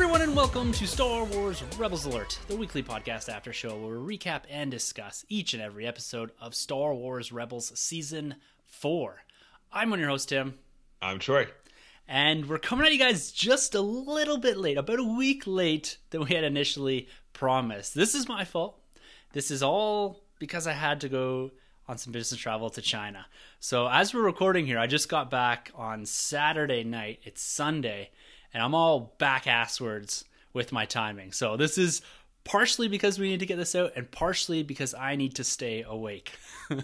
[0.00, 4.16] Everyone, and welcome to Star Wars Rebels Alert, the weekly podcast after show where we
[4.16, 8.36] recap and discuss each and every episode of Star Wars Rebels Season
[8.68, 9.24] 4.
[9.72, 10.54] I'm one of your host, Tim,
[11.02, 11.48] I'm Troy.
[12.06, 15.98] and we're coming at you guys just a little bit late, about a week late
[16.10, 17.96] than we had initially promised.
[17.96, 18.78] This is my fault.
[19.32, 21.50] This is all because I had to go
[21.88, 23.26] on some business travel to China.
[23.58, 27.18] So as we're recording here, I just got back on Saturday night.
[27.24, 28.10] It's Sunday,
[28.52, 31.32] and I'm all back asswards with my timing.
[31.32, 32.02] So this is
[32.44, 35.84] partially because we need to get this out, and partially because I need to stay
[35.86, 36.32] awake.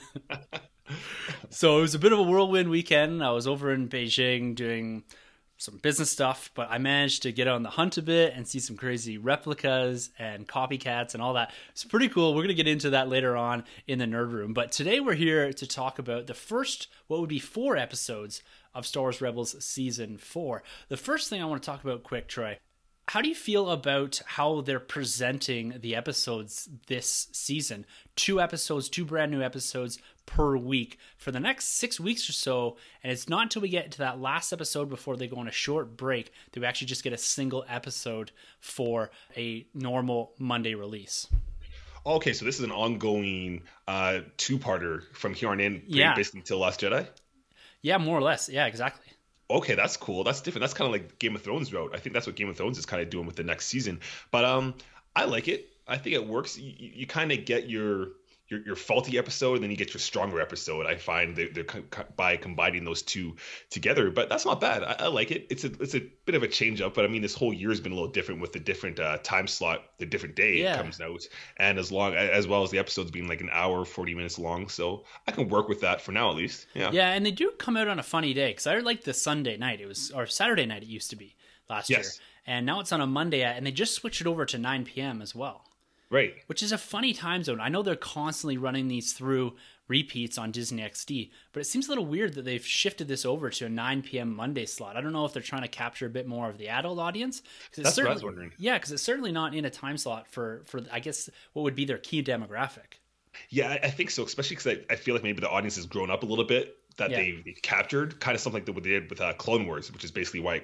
[1.51, 3.25] so it was a bit of a whirlwind weekend.
[3.25, 5.05] I was over in Beijing doing
[5.57, 8.59] some business stuff, but I managed to get on the hunt a bit and see
[8.59, 11.53] some crazy replicas and copycats and all that.
[11.71, 12.35] It's pretty cool.
[12.35, 14.53] We're going to get into that later on in the nerd room.
[14.53, 18.43] But today we're here to talk about the first, what would be four episodes
[18.75, 20.63] of Star Wars Rebels Season 4.
[20.89, 22.59] The first thing I want to talk about quick, Troy.
[23.09, 27.85] How do you feel about how they're presenting the episodes this season?
[28.17, 32.79] Two episodes, two brand new episodes per week for the next six weeks or so.
[33.03, 35.53] And it's not until we get to that last episode before they go on a
[35.53, 41.27] short break that we actually just get a single episode for a normal Monday release.
[42.07, 46.15] Okay, so this is an ongoing uh, two-parter from here on in, Yeah.
[46.15, 47.07] basically till Last Jedi.
[47.85, 48.49] Yeah, more or less.
[48.49, 49.13] Yeah, exactly.
[49.51, 50.25] Okay, that's cool.
[50.25, 50.63] That's different.
[50.63, 51.91] That's kind of like Game of Thrones route.
[51.95, 54.01] I think that's what Game of Thrones is kind of doing with the next season.
[54.31, 54.73] But um,
[55.15, 55.69] I like it.
[55.87, 56.59] I think it works.
[56.59, 58.13] You, you, kind of get your,
[58.49, 60.85] your your faulty episode, and then you get your stronger episode.
[60.87, 63.37] I find they're, they're co- co- by combining those two
[63.71, 64.11] together.
[64.11, 64.83] But that's not bad.
[64.85, 65.47] I, I like it.
[65.51, 66.95] It's a it's a bit of a change up.
[66.95, 69.19] But I mean, this whole year has been a little different with the different uh,
[69.23, 70.75] time slot, the different day Yeah.
[70.75, 73.85] it comes out, and as long as well as the episodes being like an hour,
[73.85, 74.69] forty minutes long.
[74.69, 76.67] So I can work with that for now at least.
[76.75, 76.91] Yeah.
[76.93, 79.57] Yeah, and they do come out on a funny day because I like the Sunday
[79.57, 79.81] night.
[79.81, 80.83] It was or Saturday night.
[80.83, 81.35] It used to be
[81.71, 82.19] last Yes.
[82.47, 84.85] year, and now it's on a Monday, and they just switched it over to 9
[84.85, 85.23] p.m.
[85.23, 85.65] as well.
[86.15, 86.35] Right.
[86.47, 87.61] which is a funny time zone.
[87.61, 89.57] I know they're constantly running these through
[89.89, 93.51] repeats on Disney XD, but it seems a little weird that they've shifted this over
[93.51, 94.35] to a 9 p.m.
[94.35, 94.97] Monday slot.
[94.97, 97.43] I don't know if they're trying to capture a bit more of the adult audience.
[97.77, 98.53] That's what I was wondering.
[98.59, 101.75] Yeah, because it's certainly not in a time slot for for I guess what would
[101.75, 102.99] be their key demographic.
[103.51, 106.11] Yeah, I- think so, especially because I, I feel like maybe the audience has grown
[106.11, 107.17] up a little bit that Yeah.
[107.17, 110.05] they've, they've captured, kind of something like what they did with uh, Clone Wars, which
[110.05, 110.63] is basically why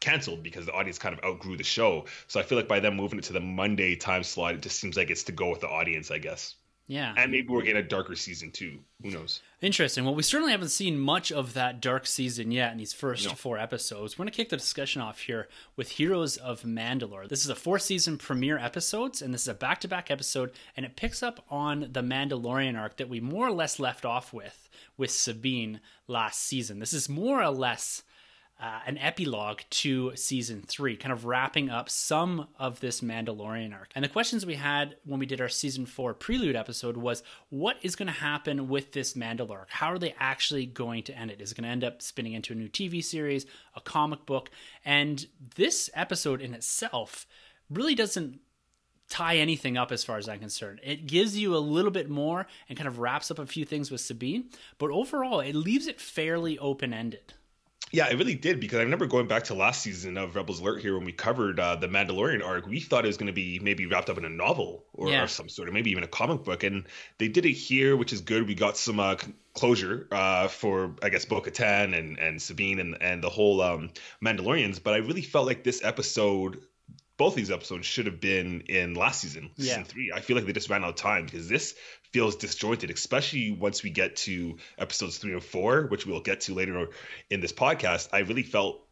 [0.00, 2.04] canceled because the audience kind of outgrew the show.
[2.28, 4.78] So I feel like by them moving it to the Monday time slot, it just
[4.78, 6.54] seems like it's to go with the audience, I guess.
[6.88, 7.14] Yeah.
[7.16, 8.78] And maybe we're getting a darker season too.
[9.02, 9.42] Who knows?
[9.60, 10.04] Interesting.
[10.04, 13.32] Well, we certainly haven't seen much of that dark season yet in these first No.
[13.34, 14.16] four episodes.
[14.16, 17.28] We're going to kick the discussion off here with Heroes of Mandalore.
[17.28, 20.52] This is a four season premiere episodes, and this is a back to back episode,
[20.76, 24.32] and it picks up on the Mandalorian arc that we more or less left off
[24.32, 26.78] with with Sabine last season.
[26.78, 28.04] This is more or less
[28.58, 33.90] uh, an epilogue to season three, kind of wrapping up some of this Mandalorian arc.
[33.94, 37.76] And the questions we had when we did our season four prelude episode was what
[37.82, 39.70] is going to happen with this Mandalore arc?
[39.70, 41.42] How are they actually going to end it?
[41.42, 44.50] Is it going to end up spinning into a new TV series, a comic book?
[44.84, 47.26] And this episode in itself
[47.68, 48.40] really doesn't
[49.08, 50.80] tie anything up as far as I'm concerned.
[50.82, 53.90] It gives you a little bit more and kind of wraps up a few things
[53.90, 57.34] with Sabine, but overall, it leaves it fairly open ended.
[57.92, 60.80] Yeah, it really did because I remember going back to last season of Rebels Alert
[60.82, 62.66] here when we covered uh, the Mandalorian arc.
[62.66, 65.22] We thought it was going to be maybe wrapped up in a novel or, Yeah.
[65.22, 66.84] or some sort of maybe even a comic book, and
[67.18, 68.46] they did it here, which is good.
[68.48, 69.16] We got some uh,
[69.54, 73.90] closure uh, for I guess Bo-Katan and and Sabine and and the whole um,
[74.22, 74.82] Mandalorians.
[74.82, 76.60] But I really felt like this episode.
[77.18, 80.12] Both these episodes should have been in last season, season three.
[80.14, 81.74] I feel like they just ran out of time because this
[82.12, 86.54] feels disjointed, especially once we get to episodes three and four, which we'll get to
[86.54, 86.88] later
[87.30, 88.08] in this podcast.
[88.12, 88.82] I really felt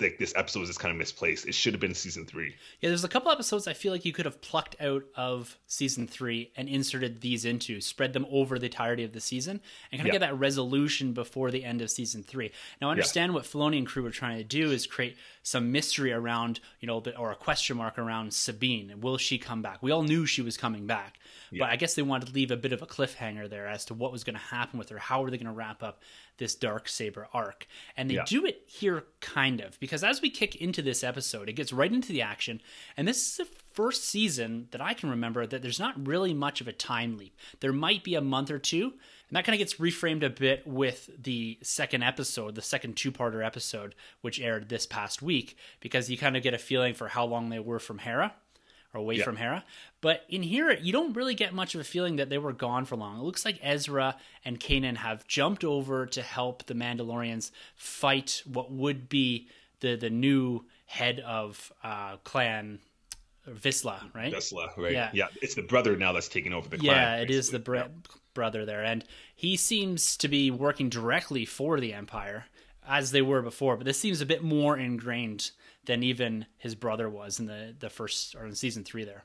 [0.00, 1.46] like this episode was just kind of misplaced.
[1.46, 2.54] It should have been season three.
[2.80, 6.06] Yeah, there's a couple episodes I feel like you could have plucked out of season
[6.06, 9.60] three and inserted these into, spread them over the entirety of the season,
[9.92, 10.18] and kind of Yeah.
[10.20, 12.50] get that resolution before the end of season three.
[12.80, 16.12] Now, I understand what Filoni and crew were trying to do is create some mystery
[16.12, 19.00] around, you know, or a question mark around Sabine.
[19.00, 19.80] Will she come back?
[19.80, 21.20] We all knew she was coming back,
[21.52, 23.94] but I guess they wanted to leave a bit of a cliffhanger there as to
[23.94, 24.98] what was going to happen with her.
[24.98, 26.02] How are they going to wrap up
[26.38, 28.24] this dark saber arc and they Yeah.
[28.26, 31.90] do it here kind of because as we kick into this episode it gets right
[31.90, 32.60] into the action
[32.94, 36.60] and this is the first season that i can remember that there's not really much
[36.60, 38.92] of a time leap there might be a month or two
[39.28, 43.44] and that kind of gets reframed a bit with the second episode the second two-parter
[43.44, 47.24] episode which aired this past week because you kind of get a feeling for how
[47.24, 48.32] long they were from hera
[48.94, 49.24] or away Yeah.
[49.24, 49.64] from Hera.
[50.00, 52.84] But in here, you don't really get much of a feeling that they were gone
[52.84, 53.18] for long.
[53.18, 58.70] It looks like Ezra and Kanan have jumped over to help the Mandalorians fight what
[58.70, 59.48] would be
[59.80, 62.78] the the new head of uh, clan
[63.48, 64.32] Vizsla, right?
[64.32, 64.92] Vizsla, right?
[64.92, 65.10] Yeah.
[65.12, 65.26] Yeah.
[65.42, 66.96] It's the brother now that's taking over the clan.
[66.96, 67.90] yeah, it is the basically.
[68.36, 69.04] Br- brother there, and
[69.34, 72.44] he seems to be working directly for the Empire
[72.86, 73.76] as they were before.
[73.76, 75.50] But this seems a bit more ingrained
[75.86, 79.24] than even his brother was in the the first or in season three there.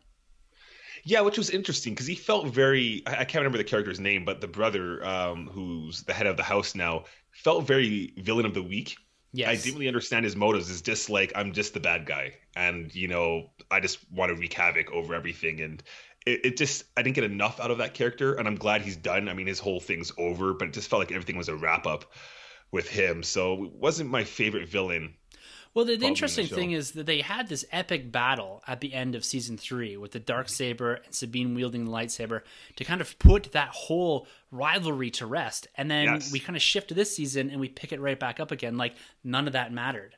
[1.03, 3.03] Yeah, which was interesting because he felt very.
[3.05, 6.37] I I can't remember the character's name, but the brother, um, who's the head of
[6.37, 8.95] the house now, felt very villain of the week.
[9.33, 9.47] Yes.
[9.47, 10.69] I didn't really understand his motives.
[10.69, 14.35] It's just like I'm just the bad guy, and you know, I just want to
[14.35, 15.61] wreak havoc over everything.
[15.61, 15.81] And
[16.25, 18.97] it, it just, I didn't get enough out of that character, and I'm glad he's
[18.97, 19.27] done.
[19.29, 21.87] I mean, his whole thing's over, but it just felt like everything was a wrap
[21.87, 22.05] up
[22.71, 23.23] with him.
[23.23, 25.15] So it wasn't my favorite villain.
[25.73, 28.61] Well, the, the Probably in the interesting thing is that they had this epic battle
[28.67, 32.41] at the end of season three with the dark saber and Sabine wielding the lightsaber
[32.75, 35.67] to kind of put that whole rivalry to rest.
[35.77, 36.31] And then Yes.
[36.31, 38.75] we kind of shift to this season and we pick it right back up again,
[38.75, 40.17] like none of that mattered.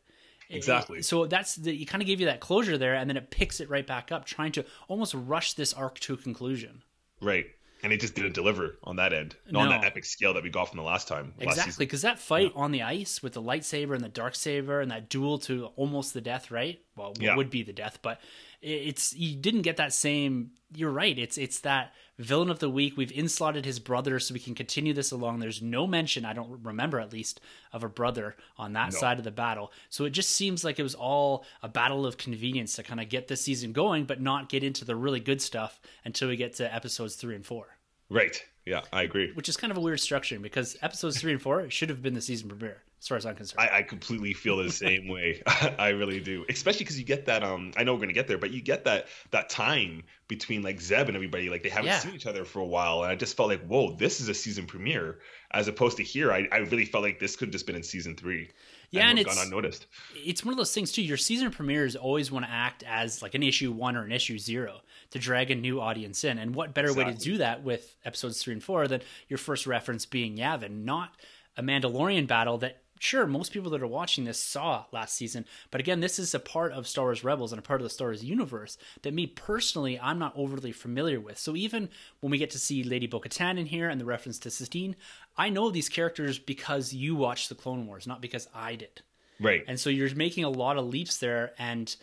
[0.56, 1.00] Exactly.
[1.00, 3.30] it- so that's the, you kind of gave you that closure there, and then it
[3.32, 6.84] picks it right back up, trying to almost rush this arc to a conclusion.
[7.22, 7.46] Right.
[7.84, 10.50] And it just didn't deliver on that end, not on that epic scale that we
[10.50, 11.34] got from the last time.
[11.40, 14.90] Exactly, because that fight on the ice with the lightsaber and the dark saber and
[14.90, 16.80] that duel to almost the death, right?
[16.96, 17.36] Well, what Yeah.
[17.36, 18.22] would be the death, but
[18.64, 20.52] it's you didn't get that same.
[20.76, 21.18] You're right.
[21.20, 22.96] It's it's that villain of the week.
[22.96, 25.40] We've inslotted his brother, so we can continue this along.
[25.40, 29.00] There's no mention, I don't remember at least, of a brother on that No.
[29.00, 29.72] side of the battle.
[29.90, 33.10] So it just seems like it was all a battle of convenience to kind of
[33.10, 36.54] get this season going, but not get into the really good stuff until we get
[36.56, 37.78] to episodes three and four
[38.14, 38.42] Right.
[38.66, 39.34] Yeah, I agree.
[39.34, 42.14] which is kind of a weird structure because episodes three and four should have been
[42.14, 43.60] the season premiere, as far as I'm concerned.
[43.60, 45.44] I, I completely feel the same way.
[45.48, 47.44] I really do, especially because you get that.
[47.44, 50.80] Um, I know we're gonna get there, but you get that that time between like
[50.80, 51.50] Zeb and everybody.
[51.50, 52.00] Like they haven't Yeah.
[52.00, 54.34] seen each other for a while, and I just felt like, whoa, this is a
[54.34, 55.20] season premiere,
[55.52, 56.32] as opposed to here.
[56.32, 58.50] I, I really felt like this could have just been in season three.
[58.92, 59.88] Yeah, and have it's- gone unnoticed.
[60.16, 61.02] it's one of those things too.
[61.02, 64.38] Your season premieres always want to act as like an issue one or an issue
[64.40, 64.80] zero
[65.14, 66.40] to drag a new audience in.
[66.40, 69.68] And what better way to do that with episodes three and four than your first
[69.68, 71.12] reference being Yavin, not
[71.56, 75.46] a Mandalorian battle that sure most people that are watching this saw last season.
[75.70, 77.92] But again, this is a part of Star Wars Rebels and a part of the
[77.92, 81.38] Star Wars universe that me personally I'm not overly familiar with.
[81.38, 81.90] So even
[82.22, 84.96] when we get to see Lady Bo-Katan in here and the reference to Satine,
[85.38, 89.04] I know these characters because you watched the Clone Wars, not because I did.
[89.40, 89.64] Right.
[89.68, 91.96] And so you're making a lot of leaps there, and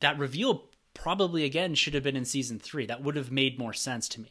[0.00, 0.64] that reveal
[1.02, 2.86] probably again should have been in season three.
[2.86, 4.30] That would have made more sense to me.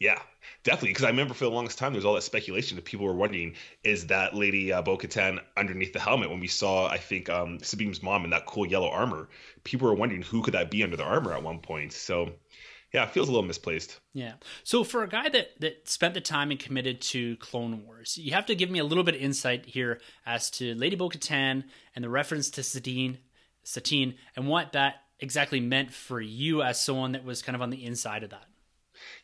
[0.00, 0.20] Yeah,
[0.62, 0.90] definitely.
[0.90, 3.14] Because I remember for the longest time, there was all that speculation that people were
[3.14, 6.30] wondering, is that Lady uh, Bo Katan underneath the helmet?
[6.30, 9.28] When we saw, I think, um, Sabine's mom in that cool yellow armor,
[9.64, 11.92] people were wondering who could that be under the armor at one point.
[11.92, 12.30] So,
[12.94, 13.98] yeah, it feels a little misplaced.
[14.14, 14.34] Yeah.
[14.62, 18.32] So for a guy that that spent the time and committed to Clone Wars, you
[18.32, 21.64] have to give me a little bit of insight here as to Lady Bo-Katan
[21.94, 23.18] and the reference to Satine,
[23.64, 27.70] Satine, and what that exactly meant for you as someone that was kind of on
[27.70, 28.46] the inside of that.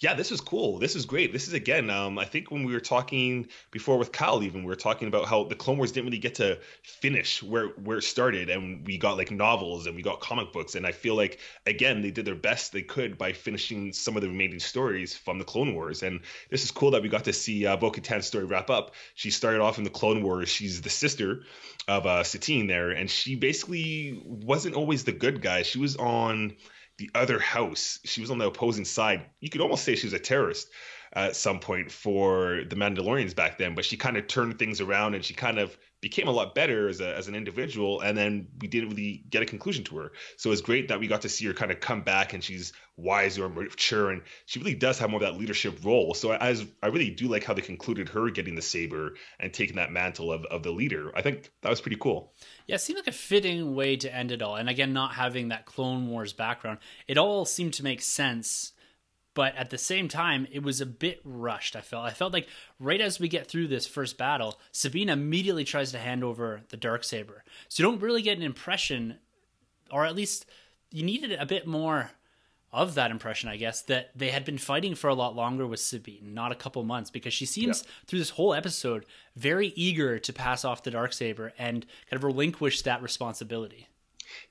[0.00, 0.78] Yeah, this is cool.
[0.78, 1.32] This is great.
[1.32, 4.68] This is again, um, I think when we were talking before with Kyle, even we
[4.68, 8.02] were talking about how the Clone Wars didn't really get to finish where where it
[8.02, 11.38] started, and we got like novels and we got comic books, and I feel like
[11.66, 15.38] again they did their best they could by finishing some of the remaining stories from
[15.38, 16.20] the Clone Wars, and
[16.50, 18.94] this is cool that we got to see uh, Bo-Katan's story wrap up.
[19.14, 20.48] She started off in the Clone Wars.
[20.48, 21.42] She's the sister
[21.88, 25.62] of uh, Satine there, and she basically wasn't always the good guy.
[25.62, 26.56] She was on
[26.98, 27.98] the other house.
[28.04, 29.24] She was on the opposing side.
[29.40, 30.68] You could almost say she was a terrorist
[31.12, 35.14] at some point for the Mandalorians back then, but she kind of turned things around
[35.14, 38.02] and she kind of became a lot better as, a, as an individual.
[38.02, 40.12] And then we didn't really get a conclusion to her.
[40.36, 42.74] So it's great that we got to see her kind of come back and she's
[42.98, 46.12] wiser and mature and she really does have more of that leadership role.
[46.12, 49.76] So as I really do like how they concluded her getting the saber and taking
[49.76, 51.10] that mantle of, of the leader.
[51.16, 52.34] I think that was pretty cool.
[52.66, 54.56] Yeah, it seemed like a fitting way to end it all.
[54.56, 58.72] And again, not having that Clone Wars background, it all seemed to make sense.
[59.34, 61.74] But at the same time, it was a bit rushed.
[61.74, 62.04] I felt.
[62.04, 62.48] I felt like
[62.78, 66.76] right as we get through this first battle, Sabine immediately tries to hand over the
[66.76, 67.44] dark saber.
[67.68, 69.18] So you don't really get an impression,
[69.90, 70.46] or at least
[70.90, 72.12] you needed a bit more
[72.72, 75.78] of that impression, I guess, that they had been fighting for a lot longer with
[75.78, 77.90] Sabine, not a couple months, because she seems yeah.
[78.06, 82.24] through this whole episode very eager to pass off the dark saber and kind of
[82.24, 83.88] relinquish that responsibility.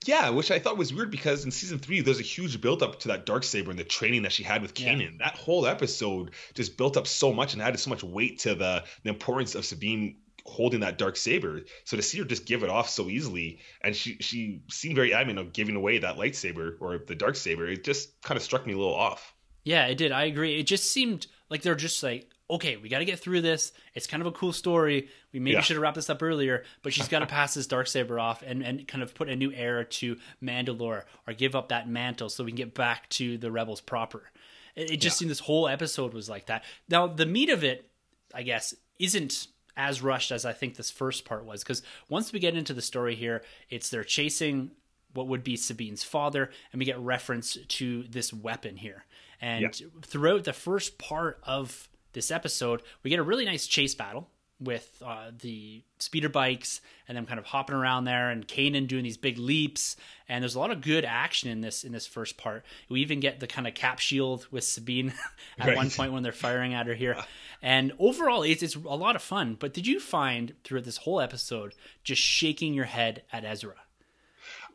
[0.05, 3.09] Yeah, which I thought was weird because in season three, there's a huge buildup to
[3.09, 5.01] that dark saber and the training that she had with Kanan.
[5.01, 5.25] Yeah.
[5.25, 8.83] That whole episode just built up so much and added so much weight to the,
[9.03, 11.61] the importance of Sabine holding that dark saber.
[11.85, 15.13] So to see her just give it off so easily, and she she seemed very
[15.13, 18.65] adamant of giving away that lightsaber or the dark saber, it just kind of struck
[18.65, 19.33] me a little off.
[19.63, 20.11] Yeah, it did.
[20.11, 20.59] I agree.
[20.59, 23.71] It just seemed like they're just like, okay, we got to get through this.
[23.93, 25.09] It's kind of a cool story.
[25.31, 25.62] We maybe yeah.
[25.62, 28.43] should have wrapped this up earlier, but she's got to pass this dark saber off
[28.45, 32.29] and and kind of put a new era to Mandalore or give up that mantle
[32.29, 34.31] so we can get back to the rebels proper.
[34.75, 35.19] It, it just yeah.
[35.19, 36.63] seemed this whole episode was like that.
[36.89, 37.89] Now the meat of it,
[38.33, 41.63] I guess, isn't as rushed as I think this first part was.
[41.63, 44.71] Because once we get into the story here, it's they're chasing
[45.13, 49.05] what would be Sabine's father, and we get reference to this weapon here.
[49.39, 49.88] And yeah.
[50.01, 54.29] throughout the first part of this episode, we get a really nice chase battle
[54.60, 59.03] with uh, the speeder bikes and them kind of hopping around there and Kanan doing
[59.03, 59.98] these big leaps
[60.29, 62.63] and there's a lot of good action in this in this first part.
[62.89, 65.13] We even get the kind of cap shield with Sabine
[65.60, 65.77] at right.
[65.77, 67.17] one point when they're firing at her here.
[67.65, 69.55] And overall it's it's a lot of fun.
[69.58, 73.75] But did you find throughout this whole episode just shaking your head at Ezra?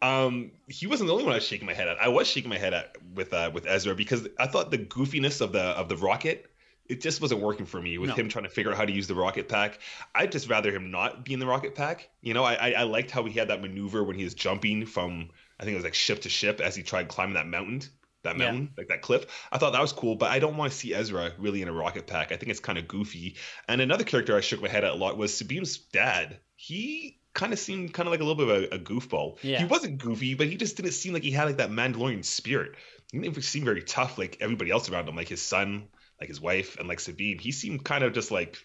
[0.00, 1.98] Um, he wasn't the only one I was shaking my head at.
[2.00, 5.42] I was shaking my head at with uh, with Ezra because I thought the goofiness
[5.42, 6.50] of the of the rocket
[6.88, 8.14] it just wasn't working for me with no.
[8.14, 9.78] him trying to figure out how to use the rocket pack.
[10.14, 12.08] I'd just rather him not be in the rocket pack.
[12.22, 14.86] You know, I, I, I liked how he had that maneuver when he was jumping
[14.86, 15.30] from
[15.60, 17.82] I think it was like ship to ship as he tried climbing that mountain,
[18.22, 18.80] that mountain, yeah.
[18.80, 19.26] like that cliff.
[19.50, 21.72] I thought that was cool, but I don't want to see Ezra really in a
[21.72, 22.32] rocket pack.
[22.32, 23.36] I think it's kind of goofy.
[23.68, 26.38] And another character I shook my head at a lot was Sabine's dad.
[26.54, 29.38] He kind of seemed kind of like a little bit of a, a goofball.
[29.42, 29.58] Yeah.
[29.58, 32.72] He wasn't goofy, but he just didn't seem like he had like that Mandalorian spirit.
[33.10, 35.88] He didn't seem very tough like everybody else around him, like his son
[36.20, 38.58] like his wife and like Sabine, he seemed kind of just like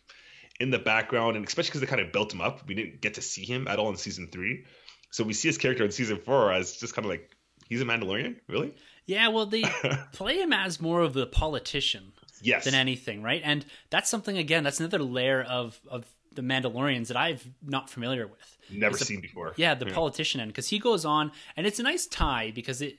[0.59, 2.67] in the background, and especially because they kind of built him up.
[2.67, 4.65] We didn't get to see him at all in season three,
[5.11, 7.35] so we see his character in season four as just kind of like
[7.67, 8.75] he's a Mandalorian, really.
[9.05, 9.63] Yeah, well, they
[10.13, 12.65] play him as more of the politician, yes.
[12.65, 13.41] than anything, right?
[13.43, 14.63] And that's something again.
[14.63, 18.57] That's another layer of of the Mandalorians that I've not familiar with.
[18.71, 19.53] Never seen before.
[19.55, 19.93] Yeah, the yeah.
[19.93, 22.97] politician end because he goes on, and it's a nice tie because it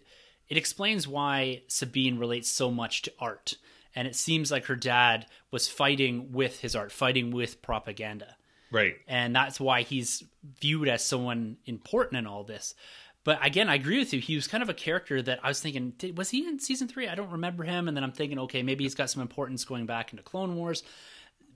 [0.49, 3.55] it explains why Sabine relates so much to art
[3.95, 8.37] and it seems like her dad was fighting with his art, fighting with propaganda.
[8.71, 8.97] Right.
[9.07, 10.25] And that's why he's
[10.61, 12.75] viewed as someone important in all this.
[13.23, 14.21] But again, I agree with you.
[14.21, 17.09] He was kind of a character that I was thinking, was he in season three?
[17.09, 17.89] I don't remember him.
[17.89, 20.83] And then I'm thinking, okay, maybe he's got some importance going back into Clone Wars.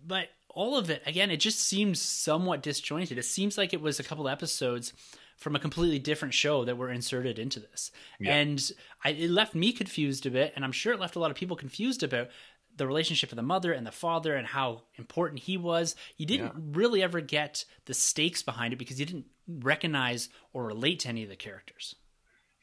[0.06, 3.18] But all of it, again, it just seems somewhat disjointed.
[3.18, 4.94] It seems like it was a couple episodes
[5.38, 7.90] from a completely different show that were inserted into this.
[8.20, 8.34] Yeah.
[8.34, 8.70] And
[9.04, 11.36] I, it left me confused a bit, and I'm sure it left a lot of
[11.36, 12.28] people confused about
[12.76, 15.96] the relationship of the mother and the father and how important he was.
[16.16, 16.62] You didn't yeah.
[16.72, 21.22] really ever get the stakes behind it because you didn't recognize or relate to any
[21.22, 21.94] of the characters.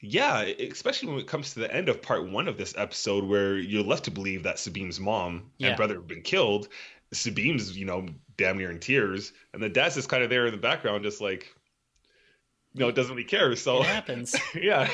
[0.00, 3.56] Yeah, especially when it comes to the end of part one of this episode, where
[3.56, 5.68] you're left to believe that Sabine's mom yeah.
[5.68, 6.68] and brother have been killed.
[7.12, 8.06] Sabine's, you know,
[8.36, 11.22] damn near in tears, and the dad's just kind of there in the background, just
[11.22, 11.55] like,
[12.76, 13.56] you know, doesn't really care.
[13.56, 14.36] So it happens.
[14.54, 14.88] yeah.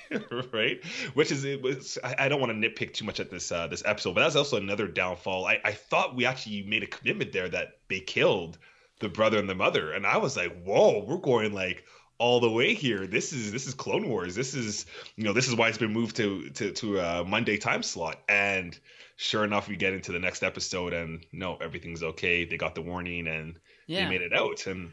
[0.52, 0.84] right.
[1.14, 3.82] Which is it was I, don't want to nitpick too much at this uh, this
[3.86, 5.46] episode, but that's also another downfall.
[5.46, 8.58] I, I thought we actually made a commitment there that they killed
[8.98, 11.84] the brother and the mother, and I was like, whoa, we're going like
[12.18, 13.06] all the way here.
[13.06, 14.34] This is this is Clone Wars.
[14.34, 17.56] This is you know this is why it's been moved to to to a Monday
[17.56, 18.18] time slot.
[18.28, 18.76] And
[19.16, 22.44] sure enough, we get into the next episode, and no, everything's okay.
[22.44, 23.54] They got the warning, and
[23.86, 24.04] yeah.
[24.04, 24.66] they made it out.
[24.66, 24.90] And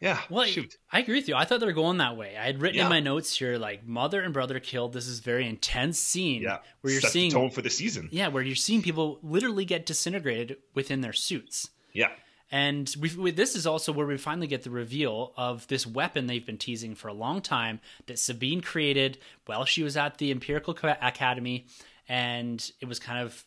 [0.00, 0.20] yeah.
[0.30, 0.76] Well, shoot.
[0.92, 1.34] I agree with you.
[1.34, 2.36] I thought they were going that way.
[2.36, 2.84] I had written yeah.
[2.84, 4.92] in my notes here like mother and brother killed.
[4.92, 6.42] This is very intense scene.
[6.42, 6.58] Yeah.
[6.82, 8.08] Where you're Set seeing tone for the season.
[8.12, 11.70] Yeah, where you're seeing people literally get disintegrated within their suits.
[11.92, 12.10] Yeah.
[12.50, 16.46] And we, this is also where we finally get the reveal of this weapon they've
[16.46, 20.76] been teasing for a long time that Sabine created while she was at the Imperial
[21.02, 21.66] Academy,
[22.08, 23.44] and it was kind of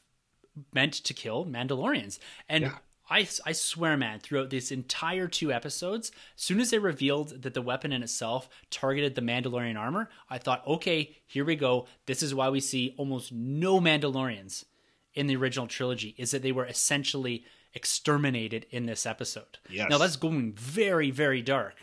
[0.71, 2.19] meant to kill Mandalorians.
[2.47, 2.77] And yeah.
[3.11, 7.53] I, I swear, man, throughout this entire two episodes, as soon as they revealed that
[7.53, 11.87] the weapon in itself targeted the Mandalorian armor, I thought, okay, here we go.
[12.05, 14.63] This is why we see almost no Mandalorians
[15.13, 19.59] in the original trilogy, is that they were essentially exterminated in this episode.
[19.69, 19.89] Yes.
[19.89, 21.75] Now that's going very, very dark,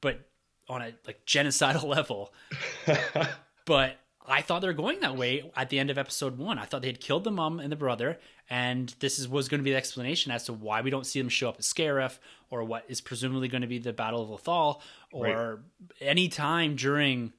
[0.00, 0.28] but
[0.68, 2.32] on a like genocidal level.
[3.64, 3.96] but
[4.30, 6.58] I thought they were going that way at the end of episode one.
[6.58, 8.18] I thought they had killed the mom and the brother,
[8.48, 11.20] and this is, was going to be the explanation as to why we don't see
[11.20, 12.18] them show up at Scarif
[12.50, 14.80] or what is presumably going to be the Battle of Lothal
[15.12, 15.58] or right.
[16.00, 17.32] any time during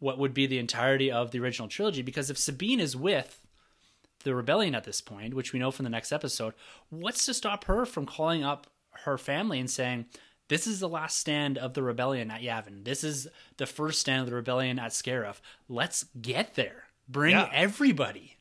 [0.00, 2.02] what would be the entirety of the original trilogy.
[2.02, 3.40] Because if Sabine is with
[4.24, 6.54] the rebellion at this point, which we know from the next episode,
[6.90, 8.66] what's to stop her from calling up
[9.04, 10.06] her family and saying,
[10.48, 12.84] this is the last stand of the rebellion at Yavin.
[12.84, 15.36] This is the first stand of the rebellion at Scarif.
[15.68, 16.84] Let's get there.
[17.08, 17.50] Bring yeah.
[17.52, 18.36] everybody.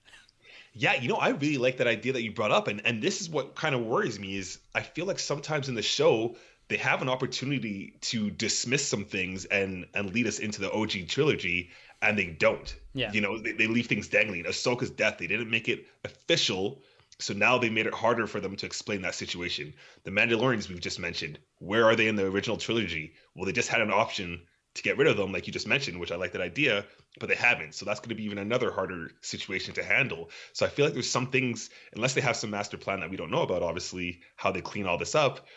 [0.74, 3.22] Yeah, you know, I really like that idea that you brought up, and and this
[3.22, 6.36] is what kind of worries me is I feel like sometimes in the show
[6.67, 11.07] they have an opportunity to dismiss some things and and lead us into the OG
[11.07, 11.69] trilogy,
[12.01, 12.75] and they don't.
[12.93, 14.45] Yeah, you know, they, they leave things dangling.
[14.45, 16.81] Ahsoka's death, they didn't make it official,
[17.20, 19.74] so now they made it harder for them to explain that situation.
[20.03, 23.13] The Mandalorians we've just mentioned, where are they in the original trilogy?
[23.36, 24.41] Well, they just had an option
[24.75, 26.86] to get rid of them, like you just mentioned, which I like that idea,
[27.20, 27.75] but they haven't.
[27.75, 30.32] So that's going to be even another harder situation to handle.
[30.53, 33.17] So I feel like there's some things, unless they have some master plan that we
[33.17, 35.48] don't know about, obviously, how they clean all this up,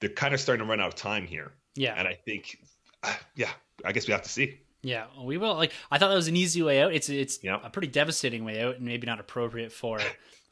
[0.00, 1.52] they're kind of starting to run out of time here.
[1.74, 1.94] Yeah.
[1.96, 2.58] And I think,
[3.02, 3.50] uh, yeah,
[3.84, 4.60] I guess we have to see.
[4.82, 5.54] Yeah, we will.
[5.54, 6.92] Like, I thought that was an easy way out.
[6.92, 7.60] It's it's yeah.
[7.62, 10.00] a pretty devastating way out, and maybe not appropriate for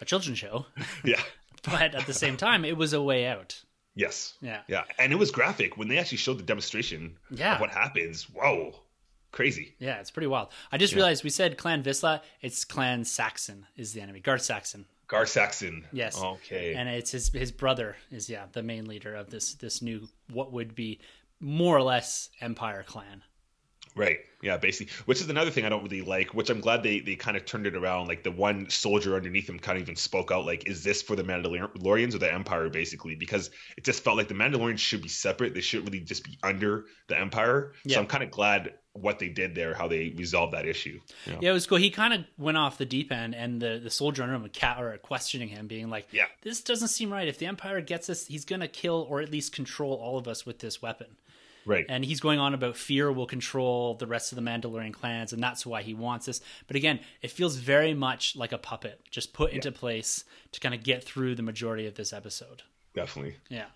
[0.00, 0.66] a children's show.
[1.04, 1.20] yeah.
[1.64, 3.60] but at the same time, it was a way out.
[3.94, 4.34] Yes.
[4.40, 4.60] Yeah.
[4.68, 4.84] Yeah.
[4.98, 7.56] And it was graphic when they actually showed the demonstration yeah.
[7.56, 8.24] of what happens.
[8.30, 8.74] Whoa.
[9.32, 9.74] Crazy.
[9.78, 10.48] Yeah, it's pretty wild.
[10.72, 10.98] I just yeah.
[10.98, 12.20] realized we said Clan Vizsla.
[12.40, 14.20] It's Clan Saxon is the enemy.
[14.20, 14.86] Garth Saxon.
[15.06, 15.86] Gar Saxon.
[15.92, 16.20] Yes.
[16.20, 16.74] Okay.
[16.74, 20.52] And it's his his brother is yeah the main leader of this this new what
[20.52, 21.00] would be
[21.40, 23.22] more or less Empire clan.
[23.96, 24.18] Right.
[24.42, 24.92] Yeah, basically.
[25.04, 27.44] Which is another thing I don't really like, which I'm glad they, they kind of
[27.44, 28.08] turned it around.
[28.08, 31.16] Like the one soldier underneath him kind of even spoke out, like, is this for
[31.16, 33.14] the Mandalorians or the Empire, basically?
[33.16, 35.54] Because it just felt like the Mandalorians should be separate.
[35.54, 37.72] They shouldn't really just be under the Empire.
[37.84, 37.96] Yeah.
[37.96, 40.98] So I'm kind of glad what they did there, how they resolved that issue.
[41.26, 41.78] Yeah, yeah it was cool.
[41.78, 44.82] He kind of went off the deep end, and the, the soldier under him cat
[44.82, 47.28] or questioning him, being like, "Yeah, this doesn't seem right.
[47.28, 50.44] If the Empire gets us, he's gonna kill or at least control all of us
[50.44, 51.06] with this weapon."
[51.66, 51.84] Right.
[51.88, 55.42] And he's going on about fear will control the rest of the Mandalorian clans, and
[55.42, 56.40] that's why he wants this.
[56.66, 59.56] But again, it feels very much like a puppet, just put yeah.
[59.56, 62.62] into place to kind of get through the majority of this episode.
[62.94, 63.36] Definitely.
[63.48, 63.66] Yeah.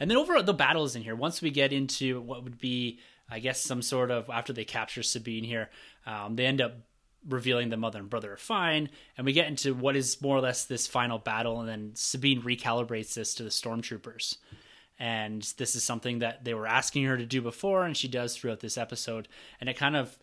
[0.00, 2.98] And then over the battles in here, once we get into what would be,
[3.30, 5.70] I guess, some sort of after they capture Sabine here,
[6.06, 6.74] um, they end up
[7.28, 10.40] revealing the mother and brother are fine, and we get into what is more or
[10.40, 14.36] less this final battle, and then Sabine recalibrates this to the stormtroopers
[14.98, 18.36] and this is something that they were asking her to do before and she does
[18.36, 19.28] throughout this episode.
[19.60, 20.18] And it kind of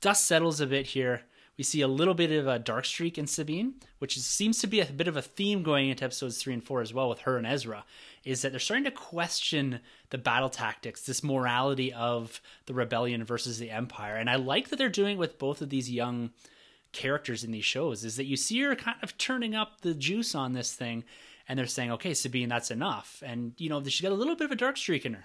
[0.00, 1.22] dust settles a bit here.
[1.58, 4.66] We see a little bit of a dark streak in sabine which is, seems to
[4.66, 7.20] be a bit of a theme going into episodes 3 and 4 as well with
[7.20, 7.84] her and ezra
[8.24, 9.80] is that they're starting to question
[10.10, 14.16] the battle tactics this morality of the rebellion versus the empire.
[14.16, 16.30] And i like that they're doing with both of these young
[16.92, 20.34] characters in these shows is that you see her kind of turning up the juice
[20.34, 21.04] on this thing
[21.52, 23.22] and they're saying, okay, Sabine, that's enough.
[23.26, 25.24] And, you know, she's got a little bit of a dark streak in her.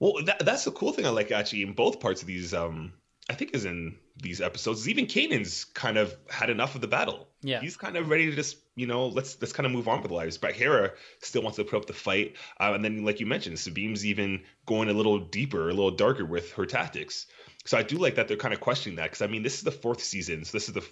[0.00, 2.54] Well, that, that's the cool thing I like actually in both parts of these.
[2.54, 2.94] Um,
[3.28, 4.80] I think is in these episodes.
[4.80, 7.28] Is Even Kanan's kind of had enough of the battle.
[7.42, 10.00] Yeah, he's kind of ready to just you know let's let's kind of move on
[10.00, 10.38] with lives.
[10.38, 13.58] But Hera still wants to put up the fight, uh, and then like you mentioned,
[13.58, 17.26] Sabine's even going a little deeper, a little darker with her tactics.
[17.66, 19.62] So I do like that they're kind of questioning that because I mean this is
[19.62, 20.88] the fourth season, so this is the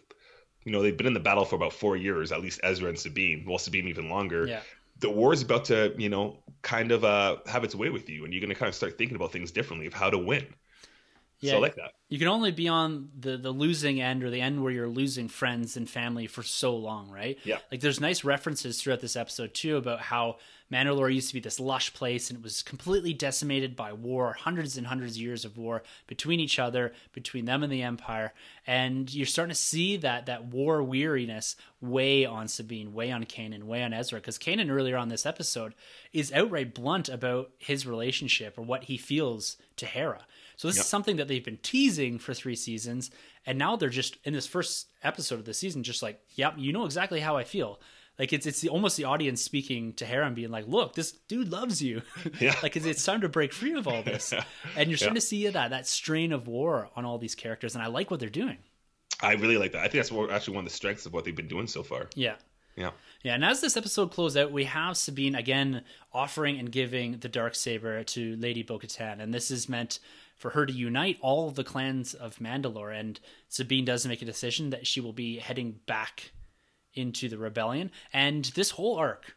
[0.64, 2.98] you know they've been in the battle for about four years, at least Ezra and
[2.98, 3.44] Sabine.
[3.46, 4.46] Well, Sabine even longer.
[4.46, 4.61] Yeah.
[5.00, 8.24] The war is about to, you know, kind of uh, have its way with you,
[8.24, 10.46] and you're going to kind of start thinking about things differently of how to win.
[11.40, 11.92] Yeah, so I like that.
[12.09, 15.29] You can only be on the the losing end or the end where you're losing
[15.29, 17.38] friends and family for so long, right?
[17.44, 17.59] Yeah.
[17.70, 20.37] Like there's nice references throughout this episode too about how
[20.73, 24.77] Mandalore used to be this lush place and it was completely decimated by war, hundreds
[24.77, 28.33] and hundreds of years of war between each other, between them and the Empire.
[28.66, 33.64] And you're starting to see that that war weariness weigh on Sabine, weigh on Kanan,
[33.64, 34.18] weigh on Ezra.
[34.20, 35.75] Because Kanan earlier on this episode
[36.12, 40.27] is outright blunt about his relationship or what he feels to Hera.
[40.57, 40.85] So this yep.
[40.85, 43.11] is something that they've been teasing for three seasons,
[43.47, 46.73] and now they're just in this first episode of the season, just like, yep, you
[46.73, 47.81] know exactly how I feel.
[48.19, 51.51] Like it's it's the, almost the audience speaking to and being like, "Look, this dude
[51.51, 52.03] loves you."
[52.40, 52.55] Yeah.
[52.62, 54.33] like it's, it's, time to break free of all this,
[54.77, 55.21] and you're starting yeah.
[55.21, 58.21] to see that that strain of war on all these characters, and I like what
[58.21, 58.59] they're doing.
[59.21, 59.79] I really like that.
[59.79, 61.83] I think that's what, actually one of the strengths of what they've been doing so
[61.83, 62.09] far.
[62.14, 62.37] Yeah.
[62.77, 62.90] Yeah.
[63.23, 67.29] Yeah, and as this episode closes out, we have Sabine again offering and giving the
[67.29, 69.99] dark saber to Lady Bo-Katan, and this is meant
[70.44, 72.94] for her to unite all the clans of Mandalore.
[72.94, 76.33] And Sabine does make a decision that she will be heading back
[76.92, 77.90] into the rebellion.
[78.12, 79.37] And this whole arc,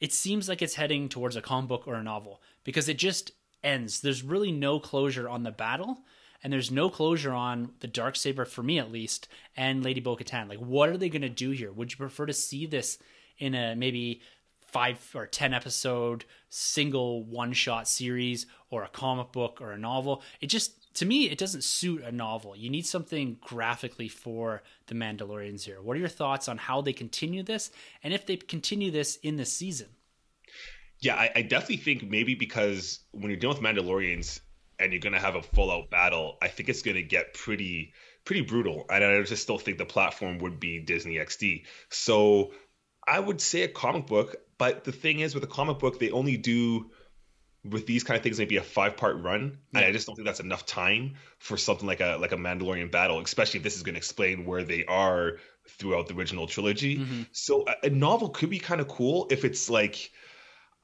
[0.00, 3.32] it seems like it's heading towards a comic book or a novel because it just
[3.64, 4.02] ends.
[4.02, 6.00] There's really no closure on the battle.
[6.44, 10.50] And there's no closure on the dark saber for me at least, and Lady Bo-Katan.
[10.50, 11.72] Like, what are they going to do here?
[11.72, 12.98] Would you prefer to see this
[13.38, 14.20] in a maybe
[14.72, 20.22] five or 10 episode single one shot series or a comic book or a novel.
[20.40, 22.56] It just, to me, it doesn't suit a novel.
[22.56, 25.80] You need something graphically for the Mandalorians here.
[25.80, 27.70] What are your thoughts on how they continue this
[28.02, 29.88] and if they continue this in the season?
[31.00, 34.40] Yeah, I, I definitely think maybe because when you're dealing with Mandalorians
[34.78, 37.34] and you're going to have a full out battle, I think it's going to get
[37.34, 37.92] pretty
[38.24, 38.84] pretty brutal.
[38.90, 41.64] And I just still think the platform would be Disney XD.
[41.88, 42.52] So
[43.06, 46.10] I would say a comic book, but the thing is with a comic book, they
[46.10, 46.90] only do
[47.64, 49.80] with these kind of things maybe a five part run yeah.
[49.80, 52.90] and i just don't think that's enough time for something like a like a mandalorian
[52.90, 56.98] battle especially if this is going to explain where they are throughout the original trilogy
[56.98, 57.22] mm-hmm.
[57.32, 60.10] so a, a, novel could be kind of cool if it's like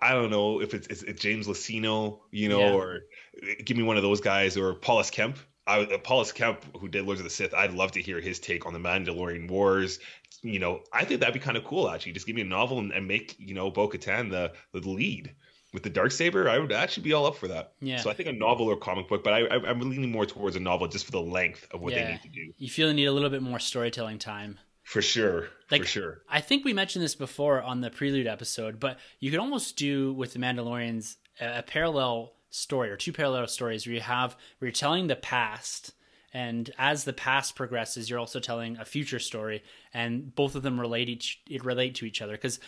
[0.00, 2.72] i don't know if it's, it's, james luceno you know yeah.
[2.72, 3.00] or
[3.64, 5.10] give me one of those guys or Paul S.
[5.10, 6.32] Kemp I, Paul S.
[6.32, 8.78] Kemp, who did Lords of the Sith, I'd love to hear his take on the
[8.78, 9.98] Mandalorian Wars.
[10.44, 11.90] You know, I think that'd be kind of cool.
[11.90, 14.88] Actually, just give me a novel and, and make you know Bo Katan the the
[14.88, 15.34] lead
[15.72, 16.48] with the dark saber.
[16.48, 17.72] I would actually be all up for that.
[17.80, 17.96] Yeah.
[17.96, 20.60] So I think a novel or comic book, but I, am leaning more towards a
[20.60, 22.04] novel just for the length of what yeah.
[22.04, 22.52] they need to do.
[22.58, 24.58] You feel they need a little bit more storytelling time.
[24.84, 25.48] For sure.
[25.70, 26.22] Like, for sure.
[26.28, 30.12] I think we mentioned this before on the prelude episode, but you could almost do
[30.12, 34.68] with the Mandalorians a, a parallel story or two parallel stories where you have where
[34.68, 35.92] you're telling the past
[36.34, 39.62] and as the past progresses you're also telling a future story
[39.94, 42.60] and both of them relate each it relate to each other because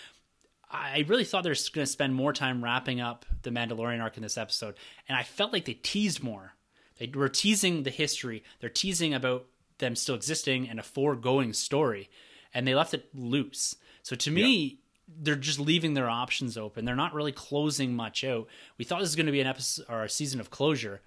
[0.71, 4.23] I really thought they're going to spend more time wrapping up the Mandalorian arc in
[4.23, 4.75] this episode,
[5.09, 6.55] and I felt like they teased more.
[6.99, 8.43] They were teasing the history.
[8.61, 9.47] They're teasing about
[9.79, 12.11] them still existing and a foregoing story,
[12.53, 13.77] and they left it loose.
[14.03, 16.85] So to me, they're just leaving their options open.
[16.85, 18.49] They're not really closing much out.
[18.77, 21.01] We thought this was going to be an episode or a season of closure,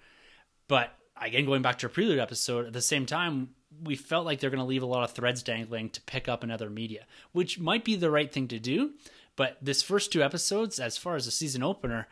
[0.68, 3.50] but again, going back to a prelude episode, at the same time,
[3.82, 6.42] we felt like they're going to leave a lot of threads dangling to pick up
[6.42, 8.92] another media, which might be the right thing to do.
[9.36, 12.08] But this first two episodes, as far as the season opener,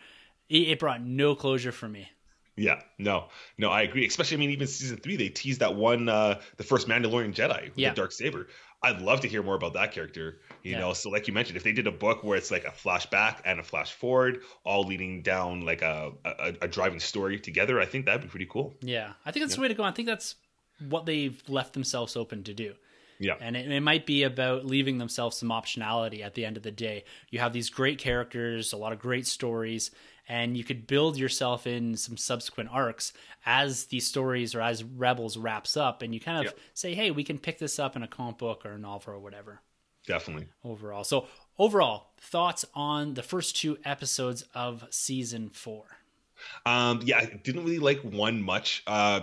[0.48, 2.10] it, it brought no closure for me.
[2.56, 4.04] Yeah, no, no, I agree.
[4.06, 7.64] Especially, I mean, even season three, they teased that one, uh, the first Mandalorian Jedi
[7.64, 7.90] with yeah.
[7.90, 8.48] the dark saber.
[8.82, 10.38] I'd love to hear more about that character.
[10.62, 10.80] You yeah.
[10.80, 13.40] know, so like you mentioned, if they did a book where it's like a flashback
[13.44, 17.86] and a flash forward, all leading down like a a, a driving story together, I
[17.86, 18.74] think that'd be pretty cool.
[18.80, 19.56] Yeah, I think that's yeah.
[19.56, 19.82] the way to go.
[19.82, 20.36] I think that's
[20.88, 22.74] what they've left themselves open to do.
[23.20, 23.34] Yeah.
[23.40, 26.70] And it, it, might be about leaving themselves some optionality at the end of the
[26.70, 27.04] day.
[27.30, 29.90] You have these great characters, a lot of great stories,
[30.28, 33.12] and you could build yourself in some subsequent arcs
[33.46, 37.24] as these stories or as Rebels wraps up, and you kind of say, hey, we
[37.24, 39.60] can pick this up in a comic book or a novel or whatever.
[40.06, 40.46] Definitely.
[40.64, 41.04] Overall.
[41.04, 41.26] So,
[41.58, 45.84] overall, thoughts on the first two episodes of season four?
[46.64, 48.82] Um, yeah, I didn't really like one much.
[48.86, 49.20] Uh,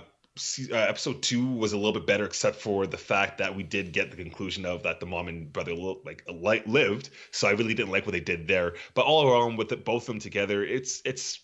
[0.72, 3.94] uh, episode two was a little bit better, except for the fact that we did
[3.94, 7.10] get the conclusion of that the mom and brother like lived.
[7.32, 8.74] So I really didn't like what they did there.
[8.94, 11.40] But all around with it, both of them together, it's it's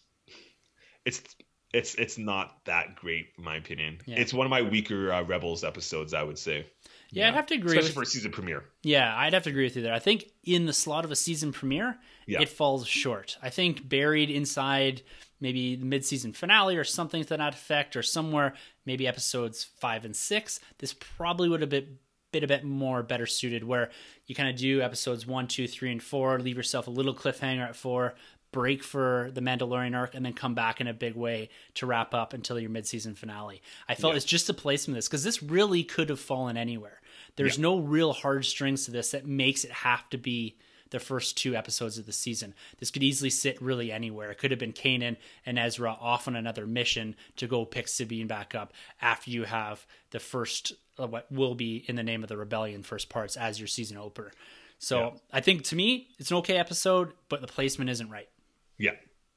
[1.06, 1.22] it's
[1.74, 4.00] it's it's not that great in my opinion.
[4.06, 4.20] Yeah.
[4.20, 6.66] It's one of my weaker uh, Rebels episodes, I would say.
[7.12, 7.72] Yeah, yeah, I'd have to agree.
[7.72, 8.64] Especially with, for a season premiere.
[8.84, 9.94] Yeah, I'd have to agree with you there.
[9.94, 12.42] I think in the slot of a season premiere, yeah.
[12.42, 13.38] it falls short.
[13.42, 15.02] I think buried inside
[15.40, 18.54] maybe the mid-season finale or something to that effect, or somewhere
[18.86, 21.98] maybe episodes five and six, this probably would have been
[22.32, 23.90] bit a bit more better suited where
[24.26, 27.68] you kind of do episodes one, two, three, and four, leave yourself a little cliffhanger
[27.68, 28.16] at four,
[28.54, 32.14] break for the Mandalorian arc, and then come back in a big way to wrap
[32.14, 33.62] up until your mid-season finale.
[33.90, 34.18] I felt yeah.
[34.18, 37.01] it's just a placement of this because this really could have fallen anywhere.
[37.36, 37.64] There's yeah.
[37.64, 40.58] no real hard strings to this that makes it have to be
[40.92, 42.54] the first two episodes of the season.
[42.80, 44.30] This could easily sit really anywhere.
[44.30, 45.16] It could have been Kanan
[45.46, 49.86] and Ezra off on another mission to go pick Sabine back up after you have
[50.12, 53.60] the first, uh, what will be in the name of the rebellion first parts as
[53.60, 54.32] your season opener.
[54.80, 55.10] So yeah.
[55.32, 58.28] I think to me, it's an okay episode, but the placement isn't right.
[58.78, 58.96] Yeah,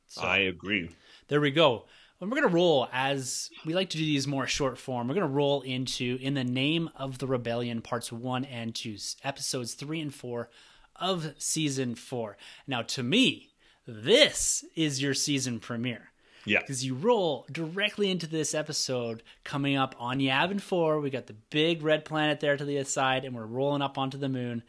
[0.09, 0.91] so, I agree.
[1.29, 1.85] There we go.
[2.25, 5.09] And we're going to roll as we like to do these more short form.
[5.09, 8.97] We're going to roll into In the Name of the Rebellion, parts one and two,
[9.23, 10.49] episodes three and four
[10.97, 12.39] of season four.
[12.67, 13.51] Now, to me,
[13.87, 16.13] this is your season premiere.
[16.47, 16.61] Yeah.
[16.61, 21.01] Because you roll directly into this episode coming up on Yavin 4.
[21.01, 24.17] We got the big red planet there to the side, and we're rolling up onto
[24.17, 24.63] the moon.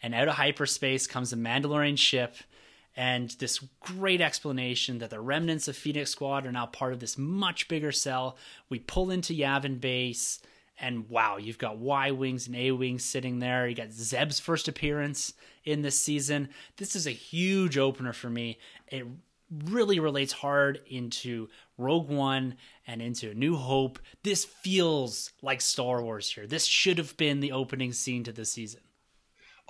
[0.00, 2.36] And out of hyperspace comes a Mandalorian ship
[2.96, 7.16] and this great explanation that the remnants of Phoenix Squad are now part of this
[7.16, 8.36] much bigger cell.
[8.68, 10.40] We pull into Yavin Base,
[10.78, 13.66] and wow, you've got Y Wings and A Wings sitting there.
[13.66, 15.32] You got Zeb's first appearance
[15.64, 16.48] in this season.
[16.76, 18.58] This is a huge opener for me.
[18.88, 19.06] It
[19.64, 23.98] really relates hard into Rogue One and into New Hope.
[24.22, 26.46] This feels like Star Wars here.
[26.46, 28.80] This should have been the opening scene to the season.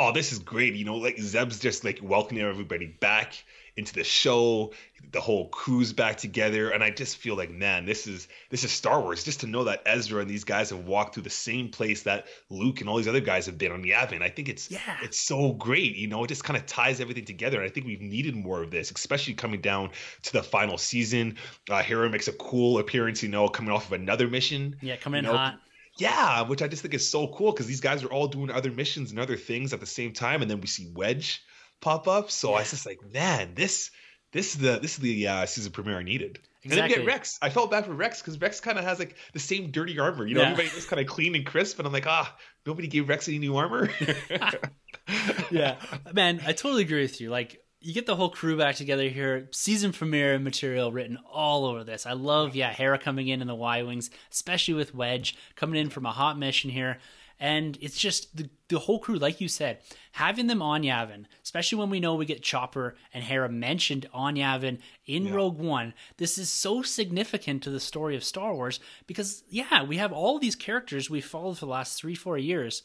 [0.03, 0.75] Oh, this is great.
[0.75, 3.35] You know, like Zeb's just like welcoming everybody back
[3.77, 4.73] into the show.
[5.13, 8.71] The whole crew's back together, and I just feel like, man, this is this is
[8.71, 9.25] Star Wars.
[9.25, 12.27] Just to know that Ezra and these guys have walked through the same place that
[12.51, 14.23] Luke and all these other guys have been on Yavin.
[14.23, 14.99] I think it's Yeah.
[15.03, 15.97] it's so great.
[15.97, 17.61] You know, it just kind of ties everything together.
[17.61, 19.91] And I think we've needed more of this, especially coming down
[20.23, 21.37] to the final season.
[21.69, 23.23] Uh, Hera makes a cool appearance.
[23.23, 24.77] You know, coming off of another mission.
[24.81, 25.61] Yeah, coming in You know, hot.
[25.99, 28.71] Yeah, which I just think is so cool because these guys are all doing other
[28.71, 31.43] missions and other things at the same time, and then we see Wedge
[31.81, 32.31] pop up.
[32.31, 33.91] So I was just like, man, this
[34.33, 36.39] this is the this is the uh, season premiere I needed.
[36.65, 37.39] And then we get Rex.
[37.43, 40.25] I felt bad for Rex because Rex kind of has like the same dirty armor.
[40.25, 40.51] You know, Yeah.
[40.53, 43.39] everybody was kind of clean and crisp, and I'm like, ah, nobody gave Rex any
[43.41, 43.91] new armor.
[45.51, 45.77] yeah,
[46.13, 47.31] man, I totally agree with you.
[47.31, 49.49] Like, you get the whole crew back together here.
[49.51, 52.07] Season premiere material written all over this.
[52.07, 55.91] I love, yeah, Hera coming in in the Y wings, especially with Wedge coming in
[55.91, 56.99] from a hot mission here.
[57.41, 59.79] And it's just the, the whole crew, like you said,
[60.13, 64.37] having them on Yavin, especially when we know we get Chopper and Hera mentioned on
[64.37, 65.35] Yavin in Yeah.
[65.35, 65.93] Rogue One.
[66.19, 70.39] This is so significant to the story of Star Wars because, yeah, we have all
[70.39, 72.85] these characters we've followed for the last three, four years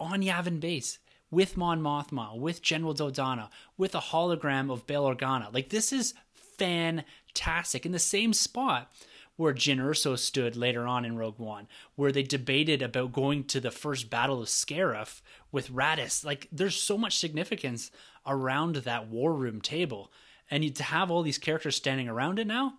[0.00, 0.98] on Yavin base
[1.30, 5.52] with Mon Mothma, with General Dodonna, with a hologram of Bail Organa.
[5.52, 7.84] Like this is fantastic.
[7.84, 8.92] In the same spot
[9.36, 13.60] where Jyn Erso stood later on in Rogue One, where they debated about going to
[13.60, 16.24] the first battle of Scarif with Raddus.
[16.24, 17.90] Like there's so much significance
[18.26, 20.12] around that war room table.
[20.50, 22.74] And to have all these characters standing around it now,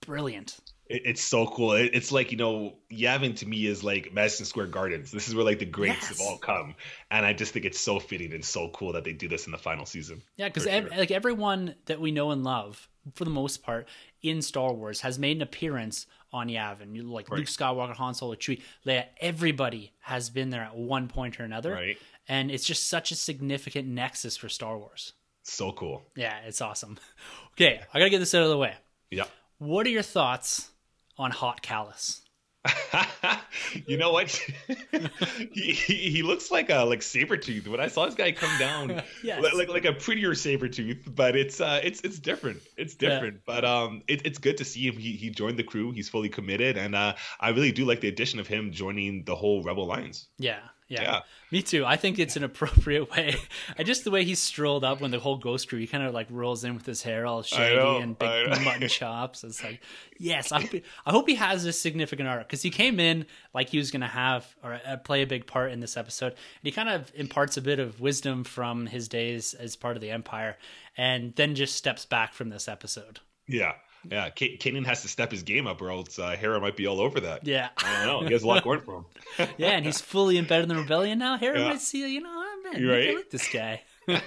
[0.00, 0.58] brilliant.
[0.88, 1.72] It- it's so cool.
[1.72, 5.10] It- it's like you know, Yavin to me is like Madison Square Gardens.
[5.10, 6.08] This is where like the greats Yes.
[6.08, 6.74] have all come,
[7.10, 9.52] and I just think it's so fitting and so cool that they do this in
[9.52, 10.22] the final season.
[10.36, 10.96] Yeah, because ev- sure.
[10.98, 13.86] like everyone that we know and love, for the most part,
[14.22, 16.94] in Star Wars has made an appearance on Yavin.
[16.94, 17.38] You like Right.
[17.38, 19.06] Luke Skywalker, Han Solo, Chewie, Leia.
[19.18, 21.98] Everybody has been there at one point or another, Right.
[22.26, 25.12] and it's just such a significant nexus for Star Wars.
[25.44, 26.02] So cool.
[26.16, 26.98] Yeah, it's awesome.
[27.52, 28.74] Okay, I gotta get this out of the way.
[29.10, 29.24] Yeah.
[29.58, 30.70] What are your thoughts
[31.18, 32.20] on Hot Kallus?
[33.86, 34.30] you know what?
[35.52, 37.66] he, he he looks like a like saber tooth.
[37.68, 39.42] When I saw this guy come down, Yes.
[39.54, 42.60] like like a prettier saber tooth, but it's uh it's it's different.
[42.76, 43.10] It's Yeah.
[43.10, 43.40] different.
[43.46, 44.96] But um it, it's good to see him.
[44.96, 45.92] He he joined the crew.
[45.92, 49.36] He's fully committed and uh I really do like the addition of him joining the
[49.36, 50.26] whole Rebel Alliance.
[50.38, 51.20] Yeah, yeah, Yeah.
[51.50, 51.84] Me too.
[51.84, 53.36] I think it's an appropriate way.
[53.78, 56.14] I just the way he strolled up when the whole ghost crew, he kind of
[56.14, 59.44] like rolls in with his hair all shaggy know, and big mutton chops.
[59.44, 59.80] It's like,
[60.18, 63.26] yes, I hope he, I hope he has a significant arc because he came in
[63.54, 66.32] like he was going to have or uh, play a big part in this episode,
[66.32, 70.00] and he kind of imparts a bit of wisdom from his days as part of
[70.00, 70.56] the Empire,
[70.96, 73.20] and then just steps back from this episode.
[73.46, 73.74] Yeah.
[74.10, 76.86] Yeah, K- Kanan has to step his game up, or else uh, Hera might be
[76.86, 77.46] all over that.
[77.46, 78.26] Yeah, I don't know.
[78.26, 78.96] He has a lot going for
[79.38, 79.48] him.
[79.58, 81.36] yeah, and he's fully embedded in the rebellion now.
[81.36, 81.68] Hera Yeah.
[81.68, 83.16] might see, you know, oh, man, right.
[83.16, 83.82] like this guy.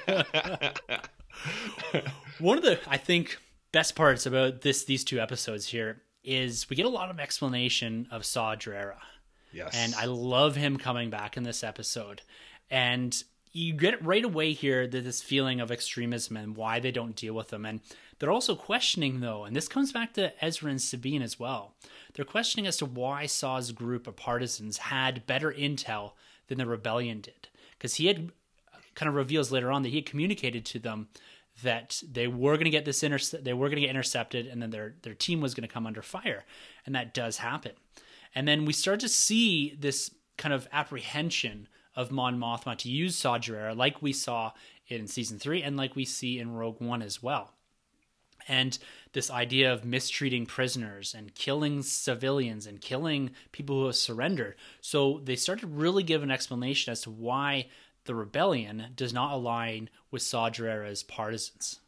[2.39, 3.38] One of the I think
[3.71, 8.07] best parts about this these two episodes here is we get a lot of explanation
[8.12, 8.97] of Saw Gerrera.
[9.51, 9.71] yes.
[9.73, 12.21] And I love him coming back in this episode.
[12.69, 13.15] And
[13.53, 17.34] you get right away here that this feeling of extremism and why they don't deal
[17.34, 17.65] with them.
[17.65, 17.81] And
[18.21, 21.73] they're also questioning though, and this comes back to Ezra and Sabine as well.
[22.13, 26.12] They're questioning as to why Saw's group of partisans had better intel
[26.45, 27.47] than the rebellion did.
[27.71, 28.31] Because he had
[28.71, 31.07] uh, kind of reveals later on that he had communicated to them
[31.63, 34.62] that they were going to get this intercept they were going to get intercepted and
[34.62, 36.45] then their their team was going to come under fire
[36.86, 37.73] and that does happen
[38.34, 43.17] and then we start to see this kind of apprehension of Mon Mothma to use
[43.17, 44.53] Saw Gerrera like we saw
[44.88, 47.51] in season 3 and like we see in Rogue One as well
[48.47, 48.77] and
[49.13, 54.56] this idea of mistreating prisoners and killing civilians and killing people who have surrendered.
[54.80, 57.67] So they start to really give an explanation as to why
[58.06, 60.49] the rebellion does not align with Saw
[61.08, 61.80] partisans.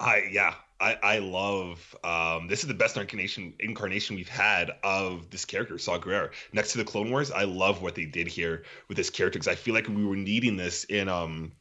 [0.00, 5.30] I yeah, I I love um this is the best incarnation incarnation we've had of
[5.30, 6.00] this character Saw.
[6.52, 9.48] Next to the Clone Wars, I love what they did here with this character because
[9.48, 11.52] I feel like we were needing this in um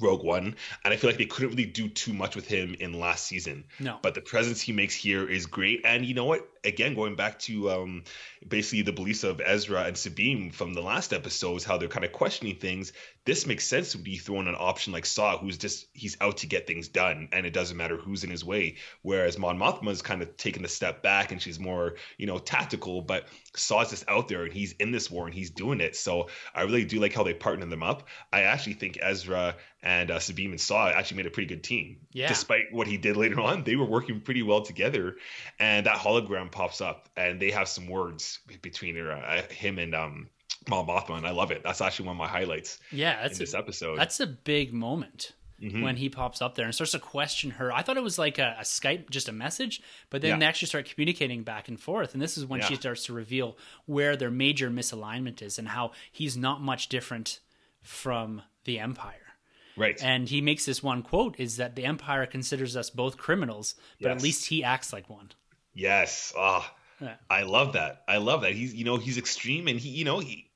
[0.00, 2.98] Rogue One, and I feel like they couldn't really do too much with him in
[2.98, 3.64] last season.
[3.80, 3.98] No.
[4.02, 6.48] But the presence he makes here is great, and you know what?
[6.66, 8.04] Again, going back to um,
[8.46, 12.12] basically the beliefs of Ezra and Sabine from the last episodes, how they're kind of
[12.12, 12.92] questioning things.
[13.24, 16.46] This makes sense to be thrown an option like Saw, who's just he's out to
[16.46, 18.76] get things done, and it doesn't matter who's in his way.
[19.02, 22.38] Whereas Mon Mothma is kind of taking a step back, and she's more you know
[22.38, 23.26] tactical, but
[23.56, 25.96] Saw's just out there, and he's in this war, and he's doing it.
[25.96, 28.08] So I really do like how they partner them up.
[28.32, 31.98] I actually think Ezra and uh, Sabine and Saw actually made a pretty good team.
[32.12, 32.26] Yeah.
[32.26, 35.16] Despite what he did later on, they were working pretty well together.
[35.60, 39.94] And that hologram pops up, and they have some words between her, uh, him and
[39.94, 40.28] um,
[40.68, 41.62] Mon Mothma, and I love it.
[41.62, 42.78] That's actually one of my highlights.
[42.90, 43.98] Yeah, that's in this a, episode.
[43.98, 45.32] That's a big moment.
[45.58, 45.80] Mhm.
[45.82, 47.72] when he pops up there and starts to question her.
[47.72, 50.38] I thought it was like a, a Skype, just a message, but then Yeah.
[50.40, 52.12] they actually start communicating back and forth.
[52.12, 55.92] And this is when she starts to reveal where their major misalignment is and how
[56.12, 57.40] he's not much different
[57.80, 59.32] from the Empire.
[59.78, 59.98] right.
[60.02, 64.10] And he makes this one quote is that the Empire considers us both criminals, but
[64.10, 65.30] at least he acts like one.
[65.76, 66.32] Yes.
[66.36, 67.14] Ah, Yeah.
[67.28, 68.02] I love that.
[68.08, 68.52] I love that.
[68.52, 70.46] He's, you know, he's extreme, and he, you know, he,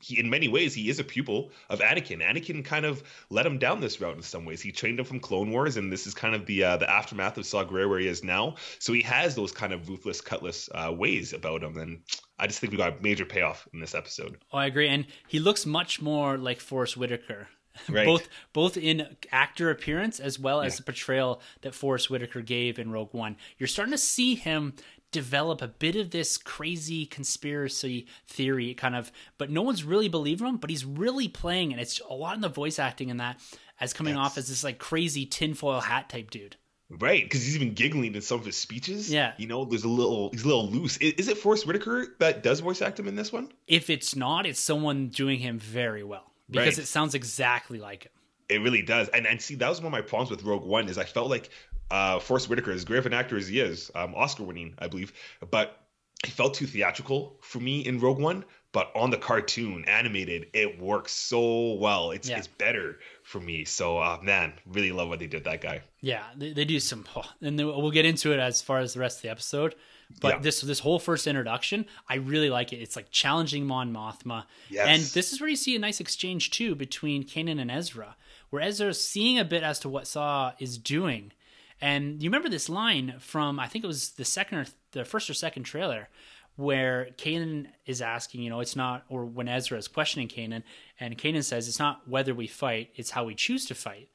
[0.00, 2.20] he, in many ways, he is a pupil of Anakin.
[2.20, 4.60] Anakin kind of led him down this route in some ways.
[4.60, 7.38] He trained him from Clone Wars, and this is kind of the uh, the aftermath
[7.38, 8.56] of Saw Gerrera where he is now.
[8.80, 12.00] So he has those kind of ruthless, cutlass uh, ways about him, and
[12.40, 14.38] I just think we got a major payoff in this episode.
[14.52, 14.88] Oh, I agree.
[14.88, 17.46] And he looks much more like Forest Whitaker.
[17.88, 18.06] Right.
[18.06, 22.90] both both in actor appearance as well as the portrayal that Forest Whitaker gave in
[22.90, 23.36] Rogue One.
[23.58, 24.74] You're starting to see him
[25.10, 30.46] develop a bit of this crazy conspiracy theory kind of but no one's really believing
[30.46, 33.40] him, but he's really playing and it's a lot in the voice acting in that
[33.80, 34.20] as coming Yes.
[34.26, 36.56] off as this like crazy tinfoil hat type dude.
[36.90, 39.12] Right, because he's even giggling in some of his speeches.
[39.12, 39.34] Yeah.
[39.36, 40.96] you know, there's a little, he's a little loose.
[40.96, 43.52] Is, is it Forest Whitaker that does voice act him in this one?
[43.66, 46.84] If it's not, it's someone doing him very well because Right.
[46.84, 48.12] it sounds exactly like him.
[48.48, 49.08] It really does.
[49.08, 51.28] And and see, that was one of my problems with Rogue One is I felt
[51.28, 51.50] like
[51.90, 54.88] uh Forest Whitaker, as great of an actor as he is, um, Oscar winning, I
[54.88, 55.12] believe,
[55.50, 55.80] but
[56.24, 58.44] he felt too theatrical for me in Rogue One.
[58.72, 62.10] But on the cartoon, animated, it works so well.
[62.10, 62.36] It's Yeah.
[62.38, 63.64] it's better for me.
[63.64, 65.80] So uh, man, really love what they did that guy.
[66.02, 68.92] Yeah, they, they do some, oh, and then we'll get into it as far as
[68.94, 69.74] the rest of the episode.
[70.20, 70.38] But Yeah.
[70.40, 72.76] this this whole first introduction, I really like it.
[72.76, 74.86] It's like challenging Mon Mothma, Yes.
[74.88, 78.16] and this is where you see a nice exchange too between Kanan and Ezra,
[78.50, 81.32] where Ezra's seeing a bit as to what Saw is doing.
[81.80, 85.28] And you remember this line from I think it was the second or the first
[85.28, 86.08] or second trailer
[86.56, 90.64] where Kanan is asking, you know, it's not, or when Ezra is questioning Kanan,
[90.98, 94.08] and Kanan says, it's not whether we fight, it's how we choose to fight.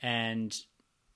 [0.00, 0.58] And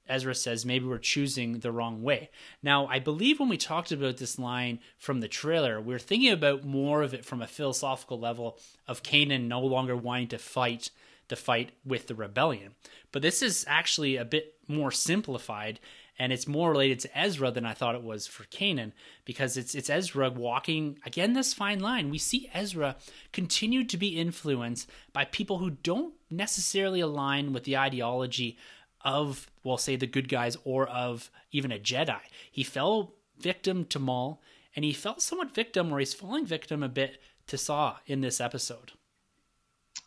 [0.08, 2.30] Ezra says, maybe we're choosing the wrong way.
[2.62, 6.30] Now, I believe when we talked about this line from the trailer, we are thinking
[6.30, 10.90] about more of it from a philosophical level of Kanan no longer wanting to fight
[11.28, 12.74] the fight with the rebellion.
[13.12, 15.80] But this is actually a bit more simplified
[16.18, 18.92] and it's more related to Ezra than I thought it was for Kanan
[19.24, 22.10] because it's it's Ezra walking again this fine line.
[22.10, 22.96] We see Ezra
[23.32, 28.56] continue to be influenced by people who don't necessarily align with the ideology
[29.04, 32.20] of well say the good guys or of even a Jedi.
[32.50, 34.40] He fell victim to Maul
[34.74, 38.40] and he fell somewhat victim or he's falling victim a bit to Saw in this
[38.40, 38.92] episode.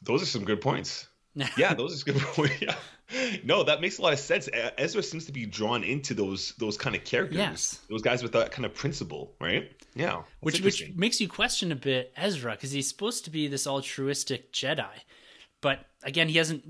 [0.02, 1.08] Those are some good points.
[1.58, 2.56] yeah, those are good points.
[2.62, 2.76] Yeah.
[3.46, 4.50] No, that makes a lot of sense.
[4.78, 7.38] Ezra seems to be drawn into those those kind of characters.
[7.38, 7.80] Yes.
[7.90, 9.72] Those guys with that kind of principle, right?
[9.96, 10.24] Yeah.
[10.42, 14.52] which which makes you question a bit Ezra because he's supposed to be this altruistic
[14.52, 14.90] Jedi,
[15.62, 16.66] but again he hasn't.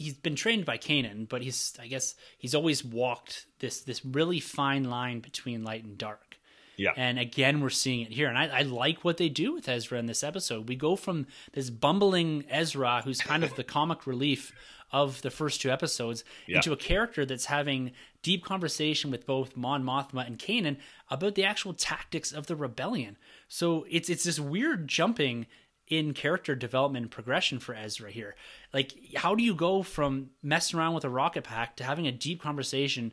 [0.00, 4.40] He's been trained by Kanan, but he's I guess he's always walked this this really
[4.40, 6.38] fine line between light and dark.
[6.76, 6.92] Yeah.
[6.96, 9.98] And again, we're seeing it here, and I, I like what they do with Ezra
[9.98, 10.66] in this episode.
[10.68, 14.52] We go from this bumbling Ezra, who's kind of the comic relief
[14.90, 16.56] of the first two episodes, Yeah.
[16.56, 20.78] into a character that's having deep conversation with both Mon Mothma and Kanan
[21.10, 23.18] about the actual tactics of the rebellion.
[23.46, 25.46] So it's it's this weird jumping
[25.90, 28.36] in character development and progression for Ezra here.
[28.72, 32.12] Like, how do you go from messing around with a rocket pack to having a
[32.12, 33.12] deep conversation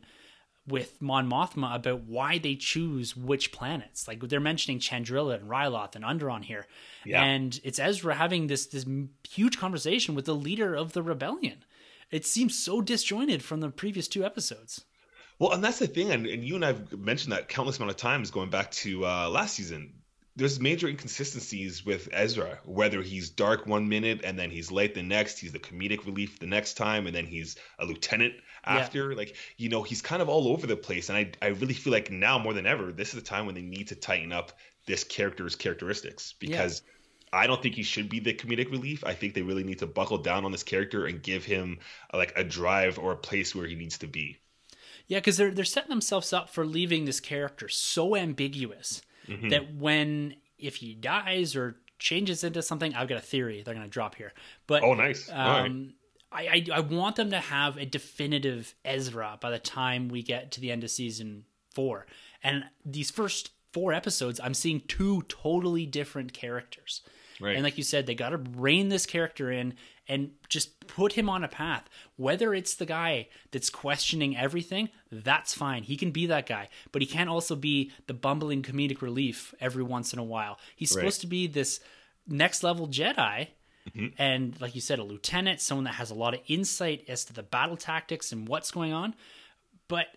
[0.66, 4.06] with Mon Mothma about why they choose which planets?
[4.06, 6.66] Like they're mentioning Chandrila and Ryloth and Onderon here,
[7.04, 7.22] Yeah.
[7.24, 8.86] and it's Ezra having this this
[9.28, 11.64] huge conversation with the leader of the rebellion.
[12.10, 14.84] It seems so disjointed from the previous two episodes.
[15.38, 17.96] Well, and that's the thing, and, and you and I've mentioned that countless amount of
[17.96, 19.94] times going back to uh, last season.
[20.38, 25.02] There's major inconsistencies with Ezra, whether he's dark one minute and then he's light the
[25.02, 29.16] next, he's the comedic relief the next time, and then he's a lieutenant after.
[29.16, 31.08] Like, you know, he's kind of all over the place.
[31.08, 33.56] And I, I really feel like now more than ever, this is the time when
[33.56, 34.52] they need to tighten up
[34.86, 36.82] this character's characteristics because
[37.32, 39.02] I don't think he should be the comedic relief.
[39.04, 41.80] I think they really need to buckle down on this character and give him
[42.14, 44.36] like a drive or a place where he needs to be.
[45.08, 49.48] Yeah, because they're they're setting themselves up for leaving this character so ambiguous Mm-hmm.
[49.50, 53.86] that when if he dies or changes into something, I've got a theory they're going
[53.86, 54.32] to drop here.
[54.66, 55.28] But Oh, nice.
[55.30, 55.66] Right.
[55.66, 55.94] um,
[56.30, 60.52] I, I I want them to have a definitive Ezra by the time we get
[60.52, 62.06] to the end of season four.
[62.42, 67.02] And these first four episodes, I'm seeing two totally different characters.
[67.40, 67.54] Right.
[67.54, 69.74] And like you said, they got to rein this character in
[70.08, 71.88] and just put him on a path.
[72.16, 75.82] Whether it's the guy that's questioning everything, that's fine.
[75.84, 79.82] He can be that guy, but he can't also be the bumbling comedic relief every
[79.84, 80.58] once in a while.
[80.74, 81.00] He's Right.
[81.02, 81.80] supposed to be this
[82.26, 83.48] next level Jedi.
[83.90, 84.14] Mhm.
[84.18, 87.32] And like you said, a lieutenant, someone that has a lot of insight as to
[87.32, 89.14] the battle tactics and what's going on.
[89.86, 90.08] But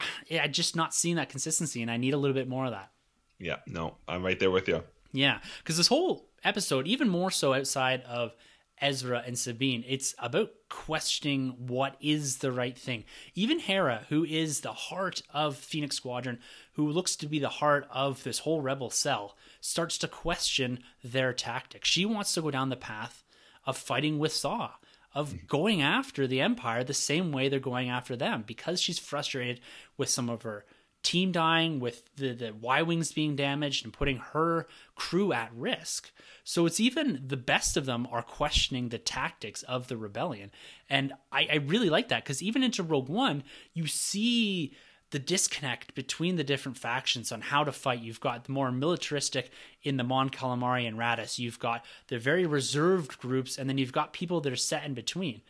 [0.28, 2.70] yeah, I just not seeing that consistency, and I need a little bit more of
[2.70, 2.92] that.
[3.38, 4.84] Yeah, no, I'm right there with you.
[5.12, 8.34] Yeah, because this whole episode, even more so outside of
[8.80, 13.04] Ezra and Sabine, it's about questioning what is the right thing.
[13.34, 16.38] Even Hera, who is the heart of Phoenix Squadron,
[16.74, 21.32] who looks to be the heart of this whole rebel cell, starts to question their
[21.32, 21.88] tactics.
[21.88, 23.24] She wants to go down the path
[23.66, 24.72] of fighting with Saw,
[25.12, 29.60] of going after the Empire the same way they're going after them, because she's frustrated
[29.96, 30.64] with some of her
[31.02, 36.10] team dying, with the, the Y Wings being damaged, and putting her crew at risk.
[36.44, 40.50] So it's even the best of them are questioning the tactics of the rebellion.
[40.88, 43.44] And I, I really like that because even into Rogue One,
[43.74, 44.74] you see
[45.10, 48.00] the disconnect between the different factions on how to fight.
[48.00, 49.50] You've got the more militaristic
[49.82, 51.38] in the Mon Calamari and Raddus.
[51.38, 54.94] You've got the very reserved groups, and then you've got people that are set in
[54.94, 55.40] between.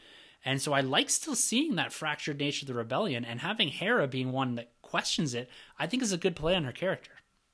[0.44, 4.06] And so I like still seeing that fractured nature of the rebellion, and having Hera
[4.06, 7.10] being one that questions it, I think is a good play on her character.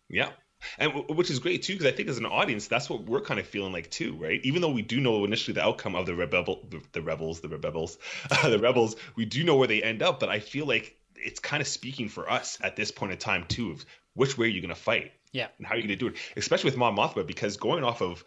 [0.08, 0.30] Yeah.
[0.78, 3.20] And w- which is great too, because I think as an audience, that's what we're
[3.20, 4.40] kind of feeling like too, right?
[4.44, 7.48] Even though we do know initially the outcome of the rebel, the, the rebels, the
[7.48, 7.98] rebels,
[8.30, 10.20] uh, the rebels, we do know where they end up.
[10.20, 13.44] But I feel like it's kind of speaking for us at this point in time
[13.48, 15.48] too, of which way are you going to fight Yeah.
[15.58, 18.00] and how are you going to do it, especially with Mon Mothma, because going off
[18.00, 18.24] of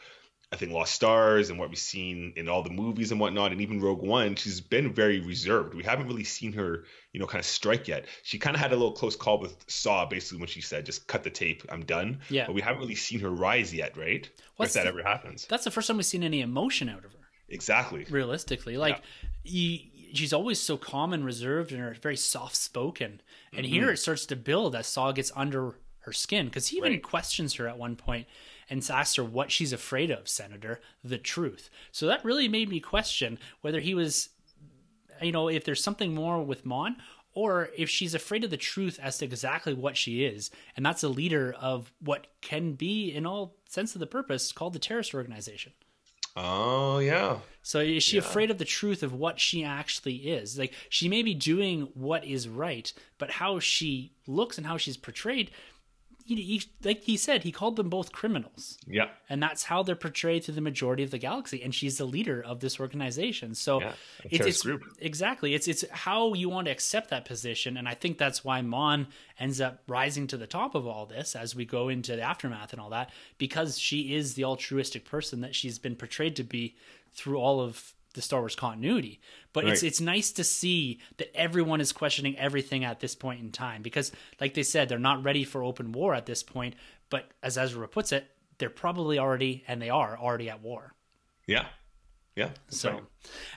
[0.53, 3.59] I think Lost Stars and what we've seen in all the movies and whatnot, and
[3.59, 5.73] even Rogue One, she's been very reserved.
[5.73, 8.05] We haven't really seen her, you know, kind of strike yet.
[8.23, 11.05] She kind of had a little close call with Saw, basically, when she said, "Just
[11.07, 12.45] cut the tape, I'm done." Yeah.
[12.45, 14.29] But we haven't really seen her rise yet, right?
[14.55, 15.45] What's if that the- ever happens.
[15.47, 17.19] That's the first time we've seen any emotion out of her.
[17.49, 18.05] Exactly.
[18.09, 18.77] realistically.
[18.77, 19.01] Like
[19.43, 19.79] you,
[20.13, 23.21] she's always so calm and reserved and very soft spoken.
[23.53, 23.73] And Mm-hmm.
[23.73, 27.03] here it starts to build as Saw gets under her skin because he even Right.
[27.03, 28.27] questions her at one point
[28.69, 31.69] and asks her what she's afraid of, Senator, the truth.
[31.91, 34.29] So that really made me question whether he was,
[35.21, 36.97] you know, if there's something more with Mon.
[37.33, 41.03] Or if she's afraid of the truth as to exactly what she is, and that's
[41.03, 45.13] a leader of what can be, in all sense of the purpose, called the terrorist
[45.13, 45.73] organization.
[46.35, 47.37] Oh yeah.
[47.61, 50.57] So is she afraid of the truth of what she actually is?
[50.57, 54.97] Like she may be doing what is right, but how she looks and how she's
[54.97, 55.51] portrayed,
[56.27, 59.09] he, he, like he said, he called them both criminals, Yeah.
[59.29, 61.63] and that's how they're portrayed to the majority of the galaxy.
[61.63, 63.93] And she's the leader of this organization, so Yeah,
[64.25, 64.83] it's, it's group.
[64.99, 68.61] exactly it's it's how you want to accept that position, and I think that's why
[68.61, 69.07] Mon
[69.39, 72.73] ends up rising to the top of all this as we go into the aftermath
[72.73, 76.75] and all that, because she is the altruistic person that she's been portrayed to be
[77.13, 79.21] through all of the Star Wars continuity.
[79.53, 79.87] But it's Right.
[79.87, 84.11] it's nice to see that everyone is questioning everything at this point in time because,
[84.41, 86.75] like they said, they're not ready for open war at this point.
[87.09, 90.93] But as Ezra puts it, they're probably already and they are already at war.
[91.45, 91.67] Yeah.
[92.35, 92.49] Yeah.
[92.69, 93.03] So, right.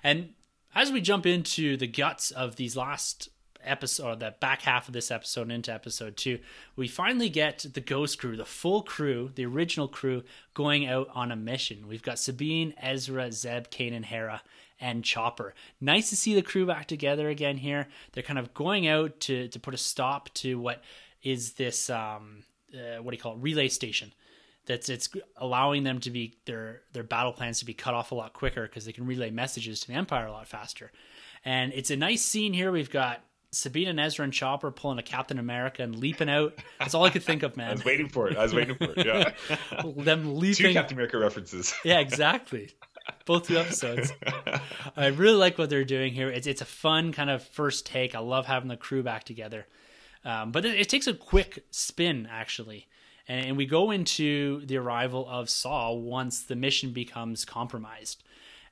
[0.05, 0.35] and
[0.75, 3.29] as we jump into the guts of these last
[3.65, 6.39] episode, the back half of this episode into episode two,
[6.77, 10.23] we finally get the Ghost Crew, the full crew, the original crew,
[10.55, 11.89] going out on a mission.
[11.89, 14.43] We've got Sabine, Ezra, Zeb, Kane, and Hera,
[14.81, 15.55] and Chopper.
[15.81, 17.89] Nice to see the crew back together again here.
[18.13, 20.83] They're kind of going out to to put a stop to what
[21.23, 22.45] is this um
[22.75, 24.13] uh, what do you call it relay station
[24.67, 28.15] that's it's allowing them to be their their battle plans to be cut off a
[28.15, 30.93] lot quicker because they can relay messages to the empire a lot faster
[31.45, 35.03] and it's a nice scene here we've got sabine and ezra and chopper pulling a
[35.03, 37.69] captain america and leaping out that's all i could think of man.
[37.71, 38.37] I was waiting for it.
[38.37, 39.07] I was waiting for it.
[39.07, 39.83] Yeah.
[39.97, 40.67] them leaping.
[40.67, 41.75] Two Captain America references.
[41.85, 42.71] yeah exactly
[43.27, 44.13] both two episodes
[44.97, 48.15] i really like what they're doing here it's, it's a fun kind of first take
[48.15, 49.67] i love having the crew back together
[50.25, 52.87] um, but it, it takes a quick spin actually
[53.27, 58.23] and, and we go into the arrival of saw once the mission becomes compromised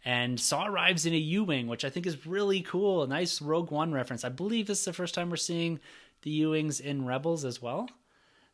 [0.05, 3.70] and saw arrives in a u-wing which i think is really cool a nice rogue
[3.70, 5.80] one reference i believe this is the first time we're seeing
[6.22, 7.88] the u-wings in rebels as well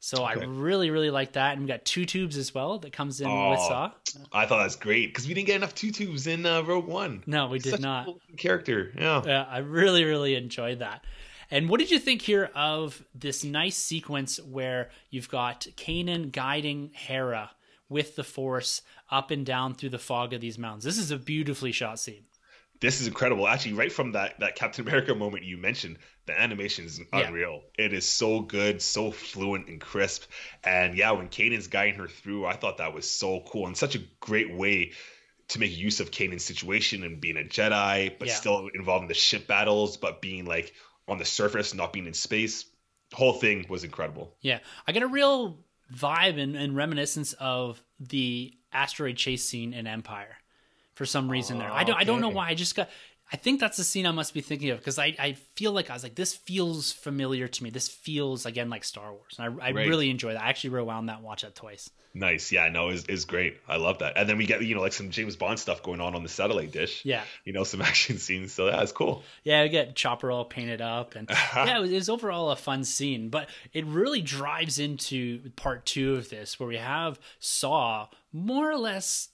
[0.00, 3.20] so i really really like that and we got two tubes as well that comes
[3.20, 3.90] in with Oh, saw
[4.32, 7.22] I thought that's great because we didn't get enough two tubes in uh, Rogue One.
[7.26, 8.92] no we did Such a not cool character.
[8.96, 9.22] Yeah.
[9.24, 11.04] Yeah, I really, really enjoyed that.
[11.50, 16.90] And what did you think here of this nice sequence where you've got Kanan guiding
[16.94, 17.50] Hera
[17.88, 20.84] with the Force up and down through the fog of these mountains?
[20.84, 22.24] This is a beautifully shot scene.
[22.80, 23.46] This is incredible.
[23.46, 27.28] Actually, right from that that Captain America moment you mentioned, the animation is Yeah.
[27.28, 27.62] unreal.
[27.78, 30.24] It is so good, so fluent and crisp.
[30.64, 33.94] And yeah, when Kanan's guiding her through, I thought that was so cool and such
[33.94, 34.92] a great way
[35.48, 38.34] to make use of Kanan's situation and being a Jedi, but Yeah.
[38.34, 40.74] still involved in the ship battles, but being like
[41.06, 42.64] on the surface, not being in space.
[43.10, 44.36] The whole thing was incredible.
[44.40, 49.86] Yeah, I get a real vibe and, and reminiscence of the asteroid chase scene in
[49.86, 50.36] Empire
[50.94, 51.70] for some reason there.
[51.70, 52.48] I don't I don't know why.
[52.48, 52.88] I just got
[53.32, 55.90] I think that's the scene I must be thinking of because I, I feel like
[55.90, 57.70] I was like, this feels familiar to me.
[57.70, 59.36] This feels again like Star Wars.
[59.38, 59.88] And I, I Right.
[59.88, 60.42] really enjoy that.
[60.42, 61.90] I actually rewound that and watched that twice.
[62.16, 62.52] Nice.
[62.52, 63.56] Yeah, no, is is great.
[63.66, 64.12] I love that.
[64.16, 66.28] And then we get you know like some James Bond stuff going on on the
[66.28, 67.04] satellite dish.
[67.04, 67.24] Yeah.
[67.44, 68.52] You know some action scenes.
[68.52, 69.24] So that's cool.
[69.42, 72.56] Yeah, we get Chopper all painted up, and yeah, it was, it was overall a
[72.56, 73.30] fun scene.
[73.30, 78.76] But it really drives into part two of this, where we have Saw more or
[78.78, 79.30] less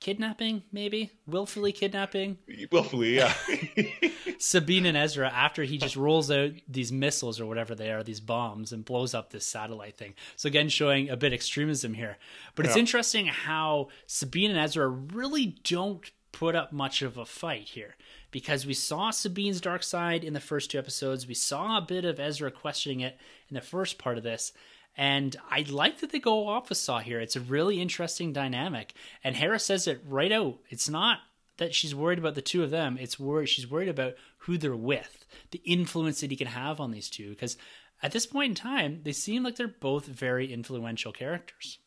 [0.00, 2.38] kidnapping, maybe willfully kidnapping
[2.72, 3.32] Willfully, yeah.
[4.38, 8.20] Sabine and Ezra after he just rolls out these missiles or whatever they are, these
[8.20, 10.14] bombs, and blows up this satellite thing.
[10.36, 12.16] So again, showing a bit extremism here.
[12.54, 12.80] But it's Yeah.
[12.80, 17.96] interesting how Sabine and Ezra really don't put up much of a fight here.
[18.30, 21.26] Because we saw Sabine's dark side in the first two episodes.
[21.26, 24.52] We saw a bit of Ezra questioning it in the first part of this.
[24.96, 27.20] And I like that they go off with Saw here.
[27.20, 28.94] It's a really interesting dynamic.
[29.24, 30.58] And Hera says it right out.
[30.68, 31.18] It's not
[31.56, 32.98] that she's worried about the two of them.
[33.00, 36.90] It's worried she's worried about who they're with, the influence that he can have on
[36.90, 37.30] these two.
[37.30, 37.56] Because
[38.02, 41.78] at this point in time, they seem like they're both very influential characters.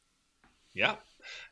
[0.74, 0.95] Yeah.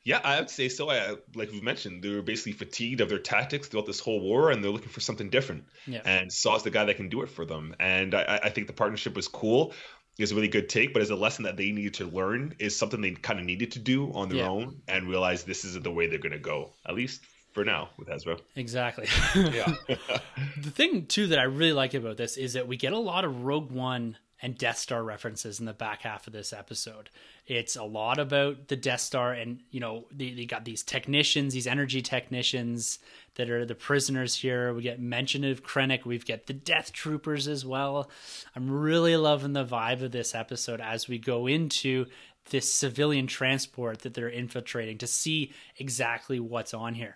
[0.04, 0.89] Yeah, I would say so.
[0.89, 4.52] I, like we've mentioned, they were basically fatigued of their tactics throughout this whole war,
[4.52, 5.66] and they're looking for something different.
[5.88, 6.02] Yeah.
[6.04, 7.76] And Saw's the guy that can do it for them.
[7.80, 9.74] And I, I think the partnership was cool.
[10.18, 12.76] It's a really good take, but as a lesson that they needed to learn is
[12.76, 14.49] something they kind of needed to do on their Yeah.
[14.49, 17.22] own and realize this isn't the way they're going to go, at least
[17.53, 18.38] for now with Ezra.
[18.55, 19.07] Exactly.
[19.36, 19.74] Yeah.
[19.88, 23.26] the thing too that I really like about this is that we get a lot
[23.26, 27.10] of Rogue One and Death Star references in the back half of this episode.
[27.46, 31.54] It's a lot about the Death Star, and you know they, they got these technicians,
[31.54, 33.00] these energy technicians
[33.36, 34.74] that are the prisoners here.
[34.74, 36.06] We get mention of Krennic.
[36.06, 38.10] We've got the Death Troopers as well.
[38.56, 42.08] I'm really loving the vibe of this episode as we go into
[42.50, 47.16] this civilian transport that they're infiltrating to see exactly what's on here.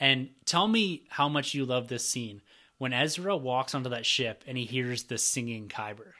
[0.00, 2.40] And tell me how much you love this scene
[2.78, 6.14] when Ezra walks onto that ship and he hears the singing Kyber.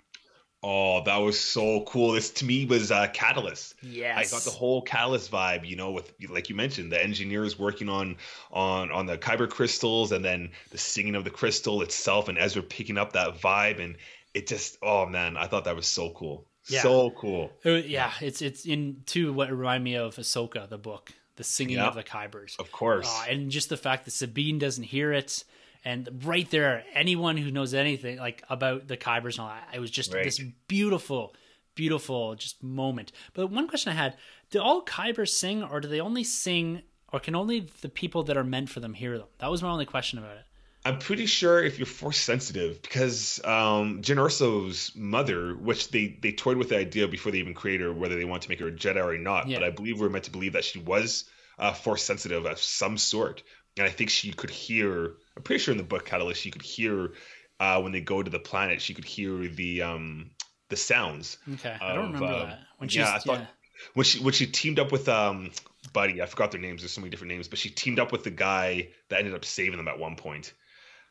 [0.65, 2.13] Oh, that was so cool.
[2.13, 3.75] This to me was uh, Catalyst.
[3.83, 4.17] Yes.
[4.33, 7.89] I got the whole Catalyst vibe, you know, with like you mentioned, the engineers working
[7.89, 8.17] on
[8.53, 12.63] on on the Kyber crystals, and then the singing of the crystal itself, and Ezra
[12.63, 13.97] picking up that vibe, and
[14.35, 16.83] it just, oh man, I thought that was so cool, Yeah.
[16.83, 17.51] so cool.
[17.65, 21.89] Yeah, it's it's in to what remind me of Ahsoka, the book, the singing Yeah.
[21.89, 22.57] of the Kybers.
[22.61, 25.43] Of course, Uh, and just the fact that Sabine doesn't hear it.
[25.85, 29.81] And right there, anyone who knows anything like about the Kybers and all that, it
[29.81, 30.23] was just Right.
[30.25, 31.35] this beautiful,
[31.75, 33.13] beautiful just moment.
[33.35, 34.17] But one question I had:
[34.51, 38.37] Do all Kybers sing, or do they only sing, or can only the people that
[38.37, 39.27] are meant for them hear them?
[39.39, 40.45] That was my only question about it.
[40.85, 46.33] I'm pretty sure if you're force sensitive, because um, Jyn Erso's mother, which they they
[46.33, 48.69] toyed with the idea before they even created her, whether they want to make her
[48.69, 49.59] a Jedi or not, Yeah.
[49.61, 51.25] but I believe we're meant to believe that she was
[51.59, 53.43] uh, force sensitive of some sort,
[53.77, 55.15] and I think she could hear.
[55.37, 57.13] I'm pretty sure in the book Catalyst, she could hear
[57.59, 60.31] uh, when they go to the planet, she could hear the um,
[60.69, 61.39] the sounds.
[61.55, 62.59] Okay, I don't remember uh, that.
[62.79, 63.47] When she's yeah, I thought yeah.
[63.95, 65.51] when she when she teamed up with um
[65.93, 66.83] buddy, I forgot their names.
[66.83, 69.45] There's so many different names, but she teamed up with the guy that ended up
[69.45, 70.53] saving them at one point.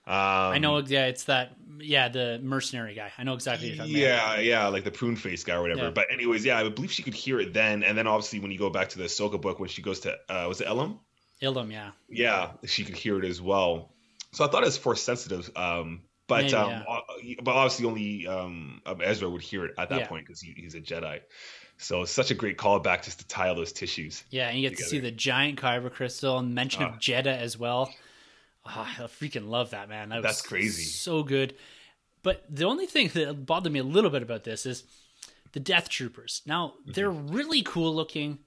[0.08, 3.12] Um, I know, yeah, it's that, yeah, the mercenary guy.
[3.20, 4.44] I know exactly what you're talking about.
[4.44, 5.84] Yeah, yeah, like the prune face guy or whatever.
[5.84, 5.90] Yeah.
[5.92, 8.58] But anyways, yeah, I believe she could hear it then, and then obviously when you
[8.58, 11.00] go back to the Ahsoka book, when she goes to uh, was it Elam?
[11.42, 11.92] Ilum, yeah.
[12.10, 13.92] Yeah, she could hear it as well.
[14.32, 15.50] So I thought it was force sensitive.
[15.56, 16.84] Um, but Maybe, um, yeah.
[16.88, 17.00] uh,
[17.44, 20.08] but obviously only um, um, Ezra would hear it at that Yeah.
[20.08, 21.20] point because he, he's a Jedi.
[21.78, 24.24] So it's such a great callback just to tie all those tissues.
[24.30, 26.90] Yeah, and you get to see the giant kyber crystal and mention Ah.
[26.90, 27.92] of Jedha as well.
[28.66, 30.10] Ah, I freaking love that, man.
[30.10, 30.84] That was That's crazy.
[30.84, 31.56] So good.
[32.24, 34.84] But the only thing that bothered me a little bit about this is
[35.54, 36.44] the Death Troopers.
[36.46, 38.38] Now, they're really cool looking.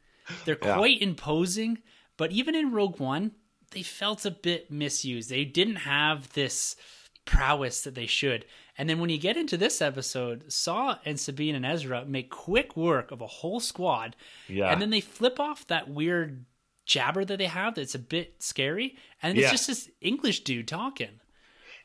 [0.44, 0.68] They're Mm-hmm.
[0.68, 0.76] Yeah.
[0.76, 1.78] quite imposing,
[2.16, 3.32] but even in Rogue One,
[3.70, 5.30] they felt a bit misused.
[5.30, 6.76] They didn't have this
[7.24, 8.44] prowess that they should.
[8.76, 12.76] And then when you get into this episode, Saw and Sabine and Ezra make quick
[12.76, 14.16] work of a whole squad.
[14.48, 14.70] Yeah.
[14.70, 16.44] And then they flip off that weird
[16.84, 18.96] jabber that they have that's a bit scary.
[19.22, 19.50] And it's Yeah.
[19.52, 21.20] just this English dude talking.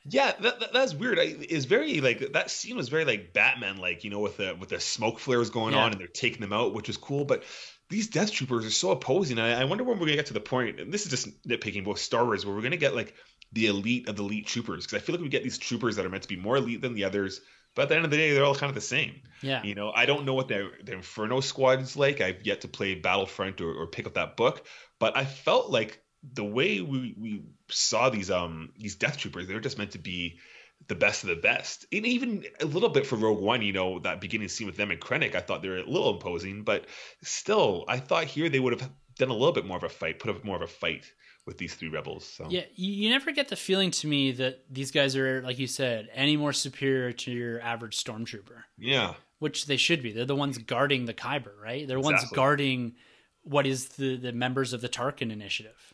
[0.06, 1.20] Yeah, that, that that's weird.
[1.20, 4.56] I, it's very like that scene was very like Batman, like you know, with the
[4.60, 5.82] with the smoke flares going Yeah.
[5.82, 7.26] on and they're taking them out, which is cool.
[7.26, 7.44] But
[7.90, 9.40] these Death Troopers are so opposing.
[9.40, 10.80] I, I wonder when we're gonna get to the point.
[10.80, 13.16] And this is just nitpicking both Star Wars, where we're gonna get like
[13.52, 16.06] the elite of the elite troopers, because I feel like we get these troopers that
[16.06, 17.42] are meant to be more elite than the others.
[17.76, 19.22] But at the end of the day, they're all kind of the same.
[19.42, 19.64] Yeah.
[19.64, 22.22] You know, I don't know what the the Inferno Squad is like.
[22.22, 24.66] I've yet to play Battlefront or, or pick up that book,
[25.00, 26.02] but I felt like
[26.34, 30.40] the way we, we saw these um these Death Troopers, they're just meant to be
[30.88, 31.86] the best of the best.
[31.92, 34.92] And even a little bit for Rogue One, you know, that beginning scene with them
[34.92, 36.86] and Krennic, I thought they were a little imposing, but
[37.22, 40.20] still, I thought here they would have done a little bit more of a fight,
[40.20, 41.12] put up more of a fight
[41.46, 42.26] with these three rebels.
[42.26, 42.48] So.
[42.50, 46.10] Yeah, you never get the feeling to me that these guys are, like you said,
[46.14, 48.64] any more superior to your average stormtrooper.
[48.78, 50.12] Yeah, which they should be.
[50.12, 51.88] They're the ones guarding the Kyber, right?
[51.88, 52.96] They're the ones guarding
[53.44, 55.94] what is the the members of the Tarkin Initiative.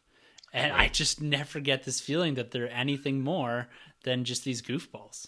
[0.51, 3.67] And I just never get this feeling that they're anything more
[4.05, 5.27] than just these goofballs.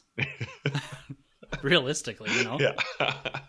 [1.62, 2.58] Realistically, you know.
[2.60, 2.74] yeah.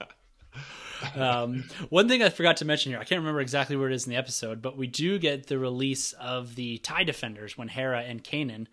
[1.15, 4.07] Um, one thing I forgot to mention here, I can't remember exactly where it is
[4.07, 8.03] in the episode, but we do get the release of the TIE Defenders when Hera
[8.03, 8.67] and Kanan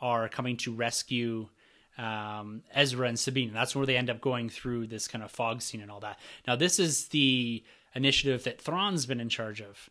[0.00, 1.48] are coming to rescue
[1.96, 3.52] um, Ezra and Sabine.
[3.52, 6.18] That's where they end up going through this kind of fog scene and all that.
[6.48, 7.62] Now, this is the
[7.94, 9.88] initiative that Thrawn's been in charge of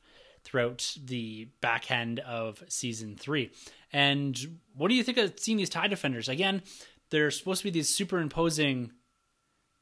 [0.47, 3.51] throughout the back end of season three.
[3.91, 6.29] And what do you think of seeing these TIE Defenders?
[6.29, 6.61] Again,
[7.09, 8.91] they're supposed to be these superimposing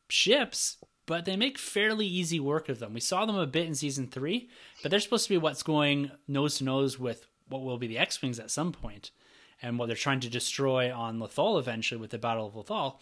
[0.09, 2.95] ships, but they make fairly easy work of them.
[2.95, 4.49] We saw them a bit in season three,
[4.81, 7.99] but they're supposed to be what's going nose to nose with what will be the
[7.99, 9.11] X Wings at some point
[9.61, 12.95] and what they're trying to destroy on Lothal eventually with the Battle of Lothal.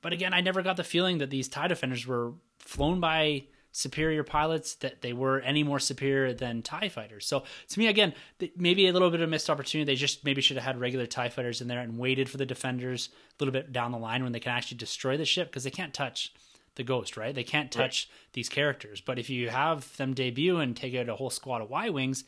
[0.00, 3.44] But again, I never got the feeling that these TIE defenders were flown by
[3.78, 7.26] superior pilots, that they were any more superior than TIE fighters.
[7.26, 8.12] So to me, again,
[8.56, 9.90] maybe a little bit of missed opportunity.
[9.90, 12.46] They just maybe should have had regular TIE fighters in there and waited for the
[12.46, 15.62] defenders a little bit down the line when they can actually destroy the ship because
[15.62, 16.32] they can't touch
[16.74, 17.34] the ghost, right?
[17.34, 19.00] They can't touch these characters.
[19.00, 22.24] But if you have them debut and take out a whole squad of Y Wings,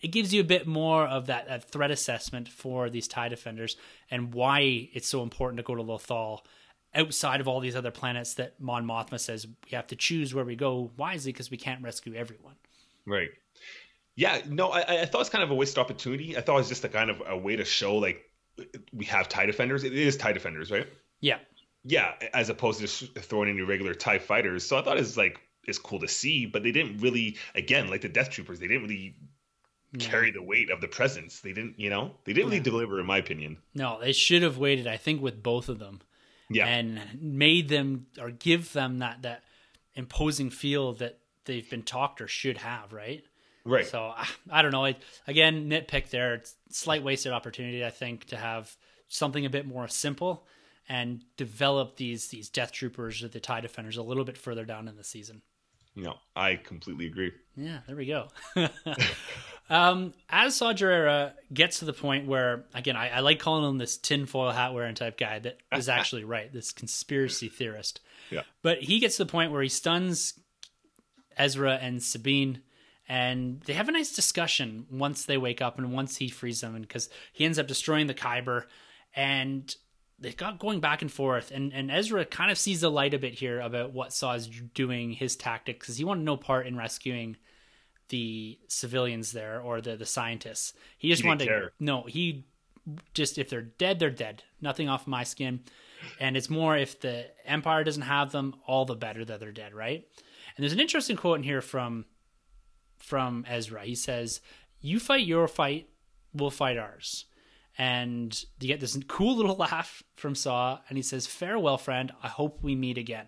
[0.00, 3.76] it gives you a bit more of that, that threat assessment for these TIE defenders
[4.10, 6.40] and why it's so important to go to Lothal
[6.94, 10.44] outside of all these other planets that Mon Mothma says we have to choose where
[10.44, 12.54] we go wisely because we can't rescue everyone.
[13.06, 13.30] Right.
[14.16, 14.40] Yeah.
[14.48, 16.36] No, I, I thought it was kind of a wasted opportunity.
[16.36, 18.22] I thought it was just a kind of a way to show like
[18.92, 19.84] we have tie defenders.
[19.84, 20.86] It is tie defenders, right?
[21.20, 21.38] Yeah.
[21.84, 24.66] Yeah, as opposed to just throwing in your regular tie fighters.
[24.66, 27.88] So I thought it was like it's cool to see, but they didn't really again
[27.88, 28.58] like the Death Troopers.
[28.58, 29.16] They didn't really
[29.98, 31.40] carry the weight of the presence.
[31.40, 33.56] They didn't, you know, they didn't really deliver, in my opinion.
[33.74, 36.00] No, they should have waited, I think, with both of them.
[36.50, 36.66] Yeah.
[36.66, 39.42] And made them or give them that that
[39.94, 43.22] imposing feel that they've been talked or should have, right?
[43.64, 43.86] Right.
[43.86, 44.84] So ah, I don't know.
[44.84, 44.96] I,
[45.26, 46.34] again, nitpick there.
[46.34, 48.74] It's slight wasted opportunity, I think, to have
[49.08, 50.46] something a bit more simple
[50.88, 54.88] and develop these these Death Troopers or the Tie Defenders a little bit further down
[54.88, 55.42] in the season.
[55.94, 57.32] no, I completely agree.
[57.56, 58.28] Yeah, there we go.
[59.70, 63.78] um, as Saw Gerrera gets to the point where, again, I, I like calling him
[63.78, 68.00] this tinfoil hat wearing type guy that is actually right, this conspiracy theorist.
[68.30, 68.42] Yeah.
[68.62, 70.38] But he gets to the point where he stuns
[71.36, 72.62] Ezra and Sabine,
[73.08, 76.80] and they have a nice discussion once they wake up and once he frees them,
[76.80, 78.64] because he ends up destroying the Kyber,
[79.14, 79.74] and
[80.18, 83.18] they got going back and forth, and, and Ezra kind of sees the light a
[83.18, 86.76] bit here about what Saw is doing, his tactics, because he wanted no part in
[86.76, 87.36] rescuing
[88.08, 90.72] the civilians there or the the scientists.
[90.96, 91.72] He just He wanted to care.
[91.80, 92.46] no, he
[93.14, 94.42] just if they're dead, they're dead.
[94.60, 95.60] Nothing off my skin.
[96.20, 99.74] And it's more if the Empire doesn't have them, all the better that they're dead,
[99.74, 100.06] right?
[100.56, 102.04] And there's an interesting quote in here from
[102.98, 103.84] from Ezra.
[103.84, 104.40] He says,
[104.80, 105.88] "You fight your fight,
[106.32, 107.26] we'll fight ours."
[107.76, 112.12] And you get this cool little laugh from Saw, and he says, "Farewell, friend.
[112.22, 113.26] I hope we meet again."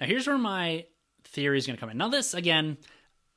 [0.00, 0.86] Now, here's where my
[1.24, 1.96] theory is going to come in.
[1.98, 2.78] Now, this again,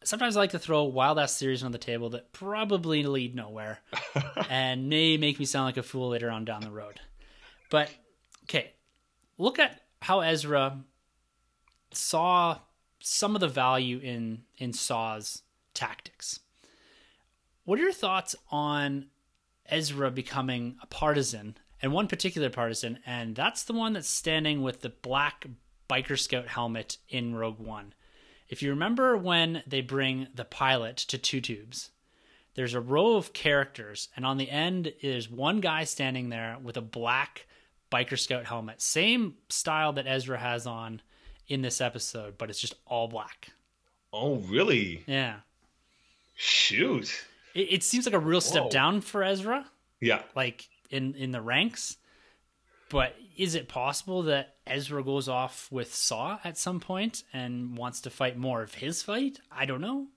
[0.05, 3.79] sometimes I like to throw wild ass theories on the table that probably lead nowhere
[4.49, 7.01] and may make me sound like a fool later on down the road.
[7.69, 7.89] But
[8.43, 8.73] okay,
[9.37, 10.79] look at how Ezra
[11.91, 12.59] saw
[12.99, 15.41] some of the value in in Saw's
[15.73, 16.39] tactics.
[17.63, 19.07] What are your thoughts on
[19.67, 24.81] Ezra becoming a partisan and one particular partisan, and that's the one that's standing with
[24.81, 25.45] the black
[25.89, 27.93] biker scout helmet in Rogue One.
[28.47, 31.89] If you remember when they bring the pilot to Two Tubes,
[32.53, 36.77] there's a row of characters, and on the end is one guy standing there with
[36.77, 37.47] a black
[37.91, 41.01] biker scout helmet, same style that Ezra has on
[41.47, 43.49] in this episode, but it's just all black.
[44.13, 45.03] Oh, really?
[45.07, 45.37] Yeah,
[46.35, 47.25] Shoot.
[47.53, 48.69] it, it seems like a real step Whoa.
[48.69, 49.65] down for Ezra.
[49.99, 50.21] Yeah.
[50.35, 51.97] like in in the ranks.
[52.89, 58.01] But is it possible that Ezra goes off with Saw at some point and wants
[58.01, 59.39] to fight more of his fight?
[59.51, 60.07] I don't know.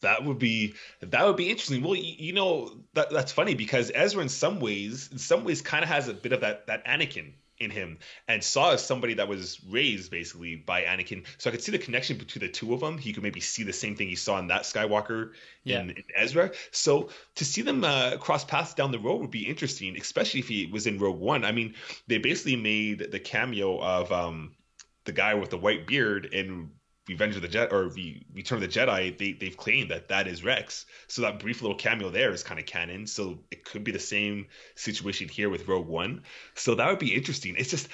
[0.00, 1.82] That would be that would be interesting.
[1.82, 5.62] Well, you, you know that that's funny because Ezra, in some ways, in some ways,
[5.62, 7.98] kind of has a bit of that that Anakin in him,
[8.28, 11.24] and Saw is somebody that was raised basically by Anakin.
[11.38, 12.98] So I could see the connection between the two of them.
[12.98, 15.32] He could maybe see the same thing he saw in that Skywalker
[15.62, 15.80] Yeah.
[15.80, 16.50] in, in Ezra.
[16.72, 20.48] So to see them uh, cross paths down the road would be interesting, especially if
[20.48, 21.44] he was in Rogue One.
[21.44, 21.74] I mean,
[22.06, 24.56] they basically made the cameo of um,
[25.04, 26.70] the guy with the white beard in
[27.08, 30.26] Revenge of the Jet or the Return of the Jedi, they they've claimed that that
[30.26, 30.86] is Rex.
[31.06, 33.06] So that brief little cameo there is kind of canon.
[33.06, 36.22] So it could be the same situation here with Rogue One.
[36.54, 37.56] So that would be interesting.
[37.58, 37.88] It's just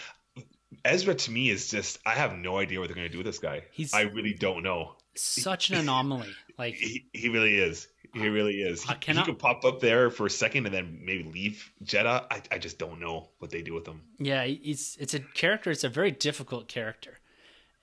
[0.84, 3.26] Ezra to me is just I have no idea what they're going to do with
[3.26, 3.64] this guy.
[3.72, 4.94] He's I really don't know.
[5.14, 6.30] Such an anomaly.
[6.58, 7.88] Like he, he really is.
[8.12, 8.82] He really is.
[8.82, 12.26] He, cannot, he could pop up there for a second and then maybe leave Jedha.
[12.28, 14.02] I, I just don't know what they do with him.
[14.18, 15.70] Yeah, it's it's a character.
[15.70, 17.18] It's a very difficult character,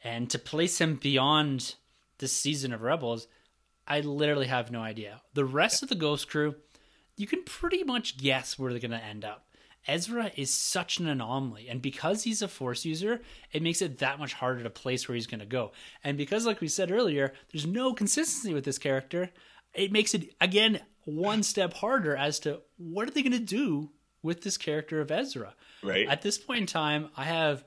[0.04, 1.76] and to place him beyond
[2.20, 3.28] this season of Rebels,
[3.88, 5.22] I literally have no idea.
[5.34, 6.56] The rest of the Ghost Crew,
[7.16, 9.46] you can pretty much guess where they're going to end up.
[9.88, 13.22] Ezra is such an anomaly, and because he's a Force user,
[13.54, 15.72] it makes it that much harder to place where he's going to go.
[16.04, 19.32] And because, like we said earlier, there's no consistency with this character,
[19.74, 23.90] it makes it again one step harder as to what are they going to do
[24.22, 25.54] with this character of Ezra.
[25.82, 26.08] Right.
[26.08, 27.64] At this point in time, I have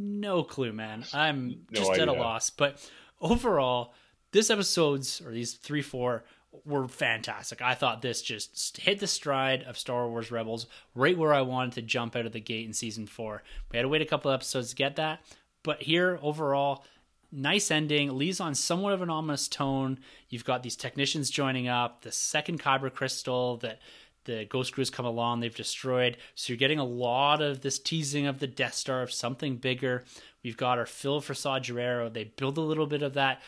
[0.00, 1.04] no clue, man.
[1.12, 2.02] I'm no just idea.
[2.02, 2.50] at a loss.
[2.50, 2.84] But
[3.20, 3.94] overall,
[4.32, 6.24] this episode's or these three, four
[6.64, 7.62] were fantastic.
[7.62, 11.74] I thought this just hit the stride of Star Wars Rebels right where I wanted
[11.74, 13.42] to jump out of the gate in season four.
[13.70, 15.20] We had to wait a couple episodes to get that,
[15.62, 16.84] but here overall,
[17.30, 18.16] nice ending.
[18.16, 20.00] Leaves on somewhat of an ominous tone.
[20.28, 23.78] You've got these technicians joining up, the second Kyber crystal that
[24.24, 26.16] the Ghost Crews come along, they've destroyed.
[26.34, 30.04] So you're getting a lot of this teasing of the Death Star of something bigger.
[30.42, 32.12] We've got our Phil for Saw Gerrera.
[32.12, 33.42] They build a little bit of that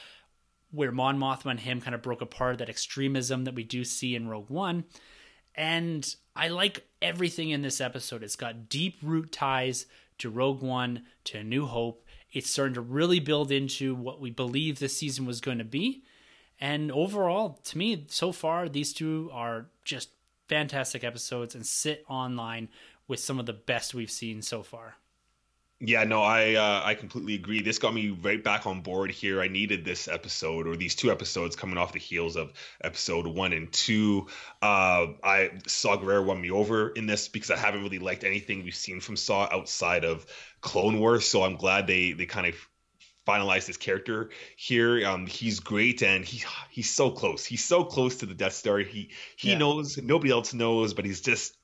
[0.71, 4.17] where Mon Mothma and him kind of broke apart, that extremism that we do see
[4.17, 4.85] in Rogue One.
[5.55, 8.23] And I like everything in this episode.
[8.23, 9.87] It's got deep root ties
[10.19, 12.07] to Rogue One, to A New Hope.
[12.33, 16.05] It's starting to really build into what we believe this season was going to be.
[16.59, 20.09] And overall, to me, so far, these two are just
[20.49, 22.69] fantastic episodes and sit online
[23.09, 24.97] with some of the best we've seen so far.
[25.85, 27.61] Yeah, no, I uh, I completely agree.
[27.61, 29.43] This got me right back on board here.
[29.43, 32.53] I needed this episode or these two episodes coming off the heels of
[32.85, 34.29] episode one and two.
[34.63, 38.63] Uh, I Saw Gerrera won me over in this because I haven't really liked anything
[38.63, 40.25] we've seen from Saw outside of
[40.61, 41.27] Clone Wars.
[41.27, 42.55] So I'm glad they they kind of
[43.27, 45.07] finalized his character here.
[45.07, 47.45] Um, he's great and he he's so close.
[47.45, 48.79] He's so close to the Death Star.
[48.79, 49.59] He he yeah.
[49.59, 51.57] knows nobody else knows, but he's just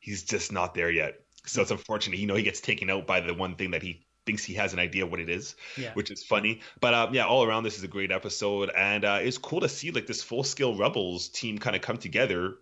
[0.00, 1.20] he's just not there yet.
[1.46, 2.18] So it's unfortunate.
[2.18, 4.72] You know, he gets taken out by the one thing that he thinks he has
[4.72, 5.92] an idea what it is, yeah.
[5.94, 6.60] which is funny.
[6.80, 9.68] But uh, yeah, all around this is a great episode, and uh, it's cool to
[9.68, 12.56] see like this full scale Rebels team kind of come together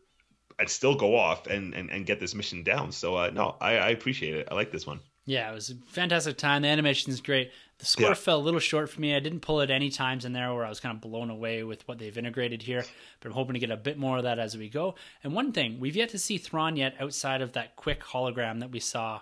[0.58, 2.92] and still go off and and, and get this mission down.
[2.92, 4.48] So uh, no, I, I appreciate it.
[4.50, 5.00] I like this one.
[5.24, 6.62] Yeah, it was a fantastic time.
[6.62, 7.52] The animation is great.
[7.82, 8.14] The score yeah.
[8.14, 9.12] fell a little short for me.
[9.12, 11.64] I didn't pull it any times in there where I was kind of blown away
[11.64, 12.84] with what they've integrated here,
[13.18, 14.94] but I'm hoping to get a bit more of that as we go.
[15.24, 18.70] And one thing, we've yet to see Thrawn yet outside of that quick hologram that
[18.70, 19.16] we saw,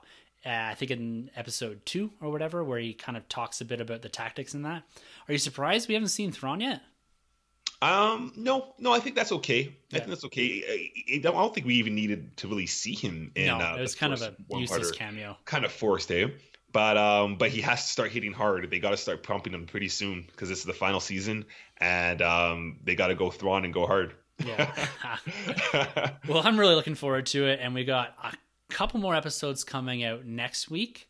[0.45, 3.81] uh, I think in episode two or whatever, where he kind of talks a bit
[3.81, 4.83] about the tactics in that.
[5.27, 6.83] Are you surprised we haven't seen Thrawn yet?
[7.81, 9.75] Um, no, no, I think that's okay.
[9.89, 9.97] Yeah.
[9.97, 10.63] I think that's okay.
[10.69, 13.47] I, I, don't think we even needed to really see him in.
[13.47, 15.39] No, uh, it was kind of a useless cameo.
[15.47, 16.29] Kind of forced, eh?
[16.73, 18.71] But um, but he has to start hitting hard.
[18.71, 21.47] They got to start pumping him pretty soon because this is the final season,
[21.79, 24.15] and um, they got to go Thrawn and go hard.
[24.45, 24.89] Yeah.
[26.29, 28.33] well, I'm really looking forward to it, and we got a
[28.73, 31.09] couple more episodes coming out next week.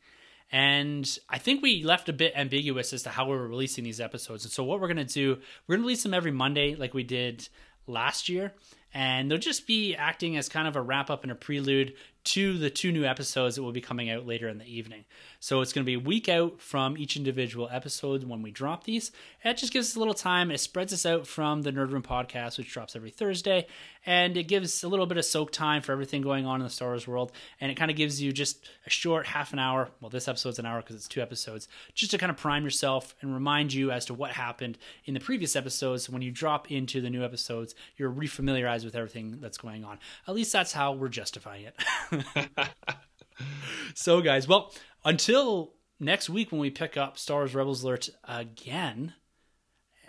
[0.53, 4.45] And I think we left a bit ambiguous as to how we're releasing these episodes.
[4.45, 6.93] And so, what we're going to do, we're going to release them every Monday, like
[6.93, 7.49] we did
[7.87, 8.53] last year.
[8.93, 12.59] And they'll just be acting as kind of a wrap up and a prelude to
[12.59, 15.05] the two new episodes that will be coming out later in the evening.
[15.43, 18.85] So it's going to be a week out from each individual episode when we drop
[18.85, 19.11] these.
[19.43, 20.51] It just gives us a little time.
[20.51, 23.67] It spreads us out from the Nerd Room podcast, which drops every Thursday,
[24.05, 26.71] and it gives a little bit of soak time for everything going on in the
[26.71, 27.33] Star Wars world.
[27.61, 29.89] And it kind of gives you just a short half an hour.
[30.01, 33.15] Well, this episode's an hour because it's two episodes, just to kind of prime yourself
[33.23, 36.11] and remind you as to what happened in the previous episodes.
[36.11, 39.99] When you drop into the new episodes, you're refamiliarized with everything that's going on.
[40.29, 41.77] At least that's how we're justifying it.
[43.95, 44.73] so, guys, well,
[45.05, 49.15] until next week when we pick up Star Wars Rebels Alert again,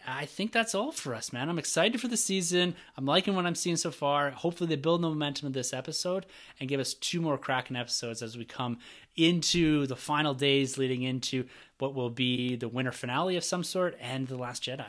[0.05, 1.49] I think that's all for us, man.
[1.49, 2.75] I'm excited for the season.
[2.97, 4.31] I'm liking what I'm seeing so far.
[4.31, 6.25] Hopefully, they build the momentum of this episode
[6.59, 8.79] and give us two more cracking episodes as we come
[9.15, 11.45] into the final days leading into
[11.77, 14.85] what will be the winter finale of some sort and The Last Jedi.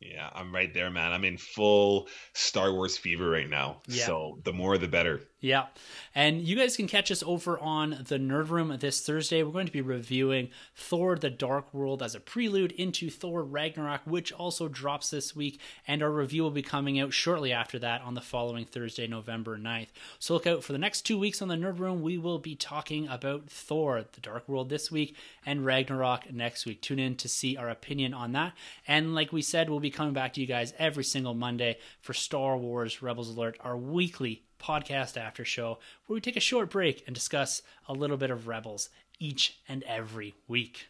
[0.00, 1.12] Yeah, I'm right there, man.
[1.12, 3.82] I'm in full Star Wars fever right now.
[3.86, 4.06] Yeah.
[4.06, 5.20] So the more the better.
[5.40, 5.68] Yeah.
[6.14, 9.42] And you guys can catch us over on the Nerd Room this Thursday.
[9.42, 14.02] We're going to be reviewing Thor the Dark World as a prelude into Thor Ragnarok,
[14.04, 15.58] which also drops this week.
[15.88, 19.56] And our review will be coming out shortly after that on the following Thursday, November
[19.56, 19.88] 9th.
[20.18, 22.02] So look out for the next two weeks on the Nerd Room.
[22.02, 25.16] We will be talking about Thor the Dark World this week
[25.46, 26.82] and Ragnarok next week.
[26.82, 28.52] Tune in to see our opinion on that.
[28.86, 32.12] And like we said, we'll be coming back to you guys every single Monday for
[32.12, 37.02] Star Wars Rebels Alert, our weekly podcast after show where we take a short break
[37.06, 40.88] and discuss a little bit of Rebels each and every week.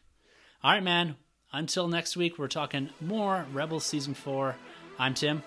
[0.62, 1.16] All right, man.
[1.52, 4.54] Until next week, we're talking more Rebels Season 4.
[4.98, 5.42] I'm Tim.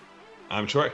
[0.50, 0.92] I'm Troy.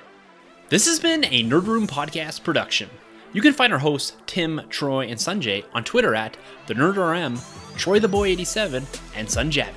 [0.68, 2.88] This has been a Nerd Room Podcast production.
[3.32, 7.40] You can find our hosts, Tim, Troy, and Sanjay, on Twitter at the NerdRM,
[7.76, 9.74] Troy the Boy 87, and Sunjabby.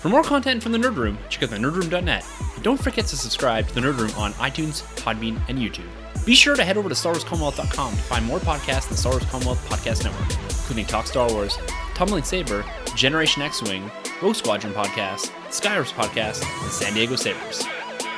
[0.00, 2.24] For more content from the Nerd Room, check out the nerdroom.net.
[2.54, 5.88] And don't forget to subscribe to the Nerd Room on iTunes, Podbean, and YouTube.
[6.24, 9.24] Be sure to head over to StarWarsCommonwealth.com to find more podcasts in the Star Wars
[9.24, 11.58] Commonwealth Podcast Network, including Talk Star Wars,
[11.94, 12.64] Tumbling Saber,
[12.94, 13.90] Generation X Wing,
[14.22, 17.66] Rogue Squadron Podcast, Skyhopper Podcast, and San Diego Sabers.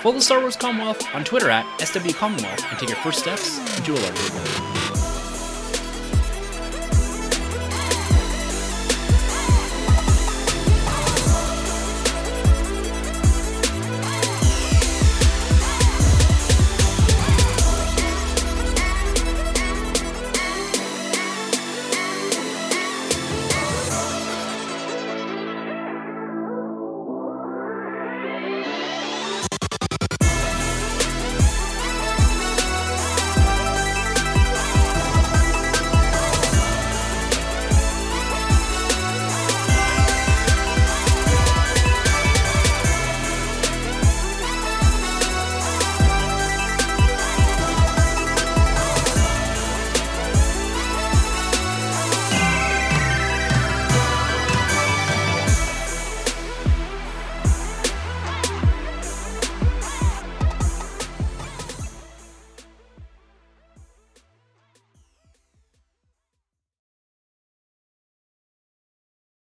[0.02, 3.56] Follow the Star Wars Commonwealth on Twitter at SW Commonwealth and take your first steps
[3.78, 4.93] into a larger world.